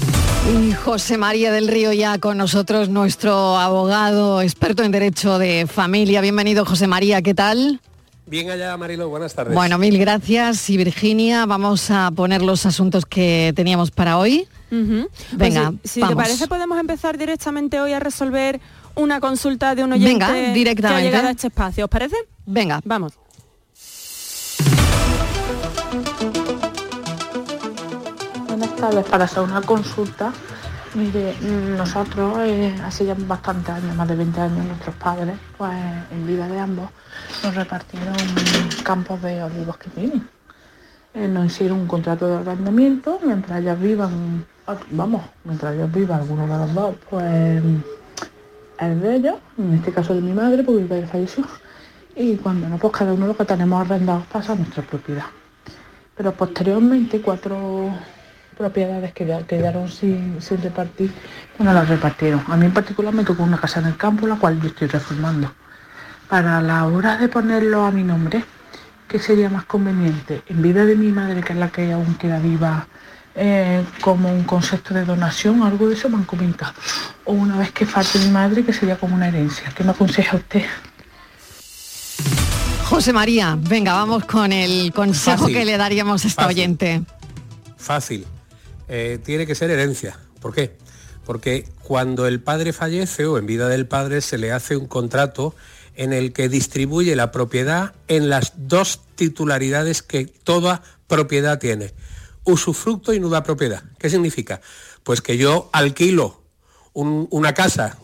[0.60, 6.20] Y José María del Río ya con nosotros, nuestro abogado experto en derecho de familia.
[6.20, 7.80] Bienvenido José María, ¿qué tal?
[8.26, 9.54] Bien allá, Marilo, buenas tardes.
[9.54, 10.70] Bueno, mil gracias.
[10.70, 14.46] Y Virginia, vamos a poner los asuntos que teníamos para hoy.
[14.70, 18.58] Venga, Pues si, si te parece podemos empezar directamente hoy a resolver
[18.94, 21.02] una consulta de un oyente Venga, que ha directamente.
[21.04, 21.84] llegado a este espacio.
[21.84, 22.16] ¿Os parece?
[22.46, 22.80] Venga.
[22.84, 23.12] Vamos.
[28.82, 30.32] Para hacer una consulta.
[30.94, 31.36] Mire,
[31.78, 35.70] nosotros eh, hace ya bastantes años, más de 20 años, nuestros padres, pues
[36.10, 36.90] en vida de ambos,
[37.44, 38.16] nos repartieron
[38.82, 40.28] campos de olivos que tienen.
[41.14, 46.22] Eh, nos hicieron un contrato de arrendamiento, mientras ellas vivan, ah, vamos, mientras ellos vivan,
[46.22, 47.62] alguno de los dos, pues
[48.80, 51.44] es de ellos, en este caso de mi madre, porque mi padre falleció,
[52.16, 55.26] y cuando no, pues cada uno lo que tenemos arrendados pasa a nuestra propiedad.
[56.16, 57.92] Pero posteriormente cuatro
[58.56, 61.12] propiedades que quedaron sin, sin repartir,
[61.58, 62.42] bueno, las repartieron.
[62.48, 64.88] A mí en particular me tocó una casa en el campo, la cual yo estoy
[64.88, 65.52] reformando.
[66.28, 68.44] Para la hora de ponerlo a mi nombre,
[69.08, 70.42] ¿qué sería más conveniente?
[70.46, 72.86] En vida de mi madre, que es la que aún queda viva,
[73.34, 76.74] eh, como un concepto de donación, algo de eso me han comentado.
[77.24, 79.70] O una vez que falte mi madre, que sería como una herencia.
[79.74, 80.64] ¿Qué me aconseja usted?
[82.84, 86.58] José María, venga, vamos con el consejo Fácil, que le daríamos a esta fácil.
[86.58, 87.02] oyente.
[87.78, 88.26] Fácil.
[88.88, 90.18] Eh, tiene que ser herencia.
[90.40, 90.76] ¿Por qué?
[91.24, 95.54] porque cuando el padre fallece o en vida del padre se le hace un contrato
[95.94, 101.94] en el que distribuye la propiedad en las dos titularidades que toda propiedad tiene.
[102.44, 103.84] Usufructo y nuda propiedad.
[103.98, 104.60] ¿Qué significa?
[105.04, 106.42] Pues que yo alquilo
[106.94, 107.98] una casa,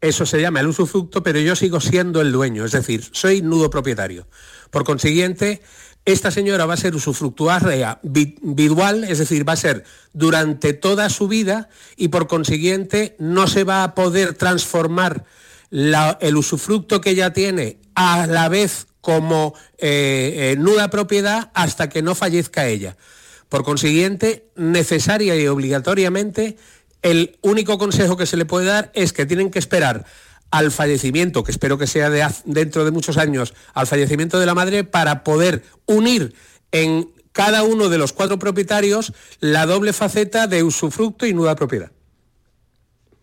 [0.00, 3.68] eso se llama el usufructo, pero yo sigo siendo el dueño, es decir, soy nudo
[3.68, 4.26] propietario.
[4.70, 5.60] Por consiguiente,
[6.04, 11.28] esta señora va a ser usufructuaria virtual, es decir, va a ser durante toda su
[11.28, 15.24] vida y por consiguiente no se va a poder transformar
[15.70, 22.02] el usufructo que ella tiene a la vez como eh, eh, nuda propiedad hasta que
[22.02, 22.96] no fallezca ella.
[23.48, 26.56] Por consiguiente, necesaria y obligatoriamente,
[27.02, 30.04] el único consejo que se le puede dar es que tienen que esperar
[30.50, 32.10] al fallecimiento, que espero que sea
[32.44, 36.34] dentro de muchos años, al fallecimiento de la madre, para poder unir
[36.72, 41.92] en cada uno de los cuatro propietarios la doble faceta de usufructo y nuda propiedad.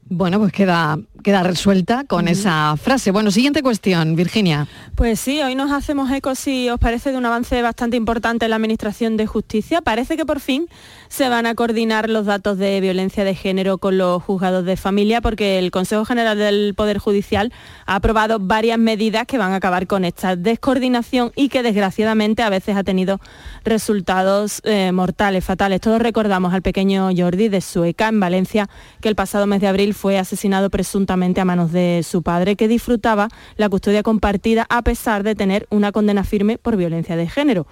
[0.09, 3.11] Bueno, pues queda, queda resuelta con esa frase.
[3.11, 4.65] Bueno, siguiente cuestión, Virginia.
[4.95, 8.51] Pues sí, hoy nos hacemos eco, si os parece, de un avance bastante importante en
[8.51, 9.81] la Administración de Justicia.
[9.81, 10.67] Parece que por fin
[11.09, 15.19] se van a coordinar los datos de violencia de género con los juzgados de familia,
[15.19, 17.51] porque el Consejo General del Poder Judicial
[17.85, 22.49] ha aprobado varias medidas que van a acabar con esta descoordinación y que desgraciadamente a
[22.49, 23.19] veces ha tenido
[23.65, 25.81] resultados eh, mortales, fatales.
[25.81, 28.69] Todos recordamos al pequeño Jordi de Sueca, en Valencia,
[29.01, 32.69] que el pasado mes de abril fue asesinado presuntamente a manos de su padre, que
[32.69, 33.27] disfrutaba
[33.57, 37.67] la custodia compartida a pesar de tener una condena firme por violencia de género.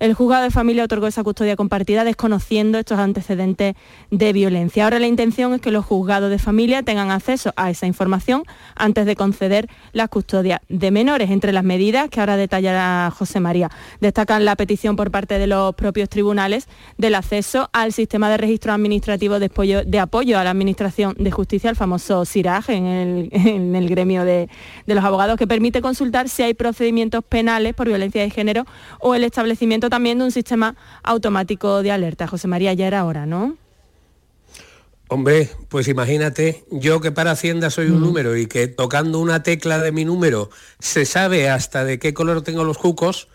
[0.00, 3.74] El juzgado de familia otorgó esa custodia compartida desconociendo estos antecedentes
[4.10, 4.84] de violencia.
[4.84, 8.44] Ahora la intención es que los juzgados de familia tengan acceso a esa información
[8.76, 11.28] antes de conceder la custodia de menores.
[11.28, 13.70] Entre las medidas que ahora detallará José María,
[14.00, 18.72] destacan la petición por parte de los propios tribunales del acceso al sistema de registro
[18.72, 24.48] administrativo de apoyo, a la Administración de Justicia, el famoso SIRAG, en el, gremio de,
[24.86, 28.64] de los abogados, que permite consultar si hay procedimientos penales por violencia de género
[29.00, 32.26] o el establecimiento también de un sistema automático de alerta.
[32.26, 33.56] José María, ya era hora, ¿no?
[35.12, 38.04] Hombre, pues imagínate, yo que para Hacienda soy un mm.
[38.04, 42.42] número y que tocando una tecla de mi número se sabe hasta de qué color
[42.42, 43.26] tengo los cucos,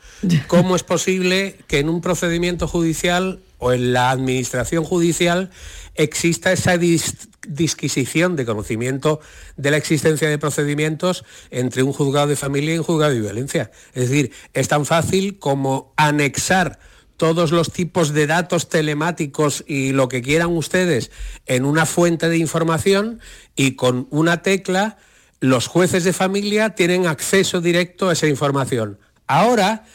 [0.48, 5.50] ¿cómo es posible que en un procedimiento judicial o en la administración judicial
[5.96, 9.20] exista esa disquisición de conocimiento
[9.56, 13.72] de la existencia de procedimientos entre un juzgado de familia y un juzgado de violencia.
[13.94, 16.80] Es decir, es tan fácil como anexar
[17.18, 21.12] todos los tipos de datos telemáticos y lo que quieran ustedes
[21.46, 23.20] en una fuente de información
[23.56, 24.98] y con una tecla
[25.40, 29.00] los jueces de familia tienen acceso directo a esa información.
[29.28, 29.86] Ahora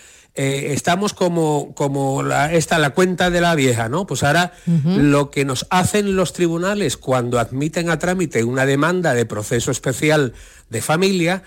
[0.43, 4.07] eh, estamos como, como la, esta, la cuenta de la vieja, ¿no?
[4.07, 9.27] Pues ahora lo que nos hacen los tribunales cuando admiten a trámite una demanda de
[9.27, 10.33] proceso especial
[10.71, 11.43] de familia,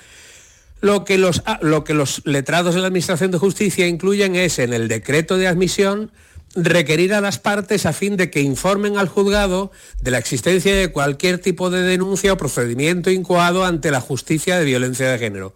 [0.79, 4.59] lo que los, ah, lo que los letrados de la Administración de Justicia incluyen es
[4.59, 6.11] en el decreto de admisión
[6.53, 9.71] requerir a las partes a fin de que informen al juzgado
[10.03, 14.65] de la existencia de cualquier tipo de denuncia o procedimiento incoado ante la justicia de
[14.65, 15.55] violencia de género.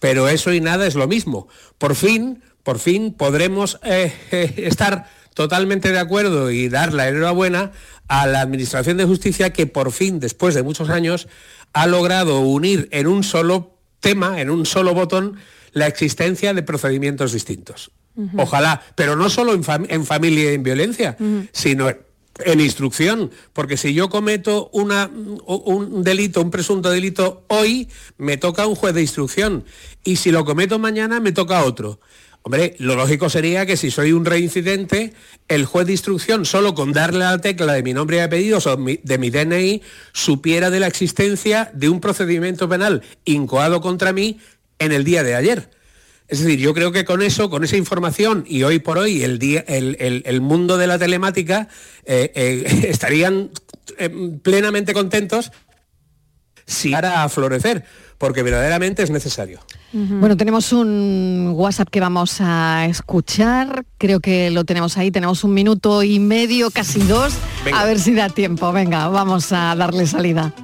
[0.00, 1.46] Pero eso y nada es lo mismo.
[1.78, 4.12] Por fin, por fin podremos eh,
[4.56, 7.72] estar totalmente de acuerdo y dar la enhorabuena
[8.08, 11.28] a la Administración de Justicia que por fin, después de muchos años,
[11.72, 15.36] ha logrado unir en un solo tema, en un solo botón,
[15.72, 17.92] la existencia de procedimientos distintos.
[18.36, 21.16] Ojalá, pero no solo en, familia y en violencia,
[21.52, 25.10] sino en instrucción, porque si yo cometo una,
[25.46, 27.88] un delito, un presunto delito hoy,
[28.18, 29.64] me toca un juez de instrucción,
[30.04, 32.00] y si lo cometo mañana, me toca otro.
[32.44, 35.12] Hombre, lo lógico sería que si soy un reincidente,
[35.46, 38.76] el juez de instrucción, solo con darle la tecla de mi nombre y apellidos o
[38.76, 39.80] de mi DNI,
[40.12, 44.40] supiera de la existencia de un procedimiento penal incoado contra mí
[44.80, 45.70] en el día de ayer.
[46.26, 49.38] Es decir, yo creo que con eso, con esa información y hoy por hoy el,
[49.38, 51.68] día, el, mundo de la telemática
[52.06, 53.50] eh, eh, estarían
[53.98, 54.10] eh,
[54.42, 55.52] plenamente contentos
[56.66, 57.84] si para a florecer,
[58.18, 59.60] porque verdaderamente es necesario.
[59.94, 65.52] Bueno, tenemos un WhatsApp que vamos a escuchar, creo que lo tenemos ahí, tenemos un
[65.52, 67.36] minuto y medio, casi dos,
[67.74, 68.72] a ver si da tiempo.
[68.72, 70.54] Venga, vamos a darle salida.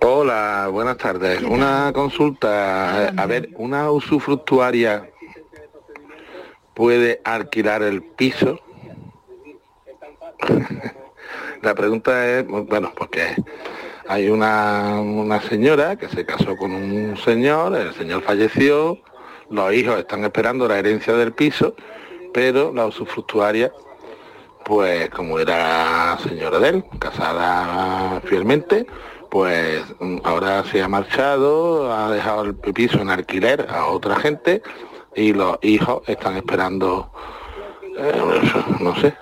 [0.00, 1.42] Hola, buenas tardes.
[1.42, 5.10] Una consulta, a ver, ¿una usufructuaria
[6.72, 8.58] puede alquilar el piso?
[11.62, 13.36] La pregunta es, bueno, porque
[14.10, 18.98] hay una, señora que se casó con un señor, el señor falleció,
[19.50, 21.76] los hijos están esperando la herencia del piso,
[22.34, 23.72] pero la usufructuaria
[24.64, 28.84] pues como era señora de él, casada fielmente,
[29.30, 29.80] pues
[30.24, 34.60] ahora se ha marchado, ha dejado el piso en alquiler a otra gente
[35.14, 37.12] y los hijos están esperando,
[37.96, 38.20] eh,
[38.80, 39.14] no sé,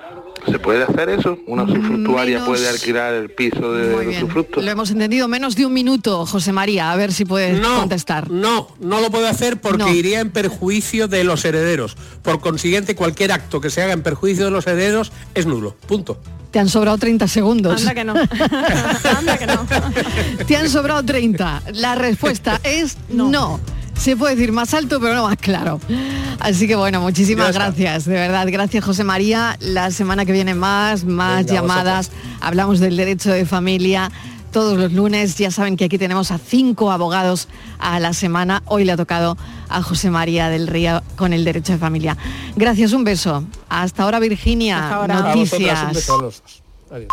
[0.50, 1.38] ¿Se puede hacer eso?
[1.46, 4.60] ¿Una usufructuaria Menos- puede alquilar el piso de, usufructo?
[4.60, 8.30] Lo hemos entendido menos de un minuto, José María, a ver si puedes contestar.
[8.30, 9.92] No, no lo puede hacer porque No.
[9.92, 11.96] iría en perjuicio de los herederos.
[12.22, 15.76] Por consiguiente, cualquier acto que se haga en perjuicio de los herederos es nulo.
[15.86, 16.18] Punto.
[16.50, 17.82] Te han sobrado 30 segundos.
[17.82, 18.14] Anda que no.
[19.18, 19.66] Anda que no.
[20.46, 21.62] Te han sobrado 30.
[21.74, 23.60] La respuesta es no.
[23.98, 25.80] Se puede decir más alto, pero no más claro.
[26.38, 28.46] Así que bueno, muchísimas gracias, de verdad.
[28.50, 29.56] Gracias, José María.
[29.60, 32.10] La semana que viene más, más Venga, llamadas.
[32.40, 34.10] Hablamos del derecho de familia
[34.52, 35.36] todos los lunes.
[35.36, 38.62] Ya saben que aquí tenemos a cinco abogados a la semana.
[38.66, 39.36] Hoy le ha tocado
[39.68, 42.16] a José María del Río con el derecho de familia.
[42.56, 43.44] Gracias, un beso.
[43.68, 44.88] Hasta ahora, Virginia.
[44.88, 45.92] A vosotras, un Noticias.
[45.92, 46.62] beso a los dos.
[46.90, 47.08] Adiós.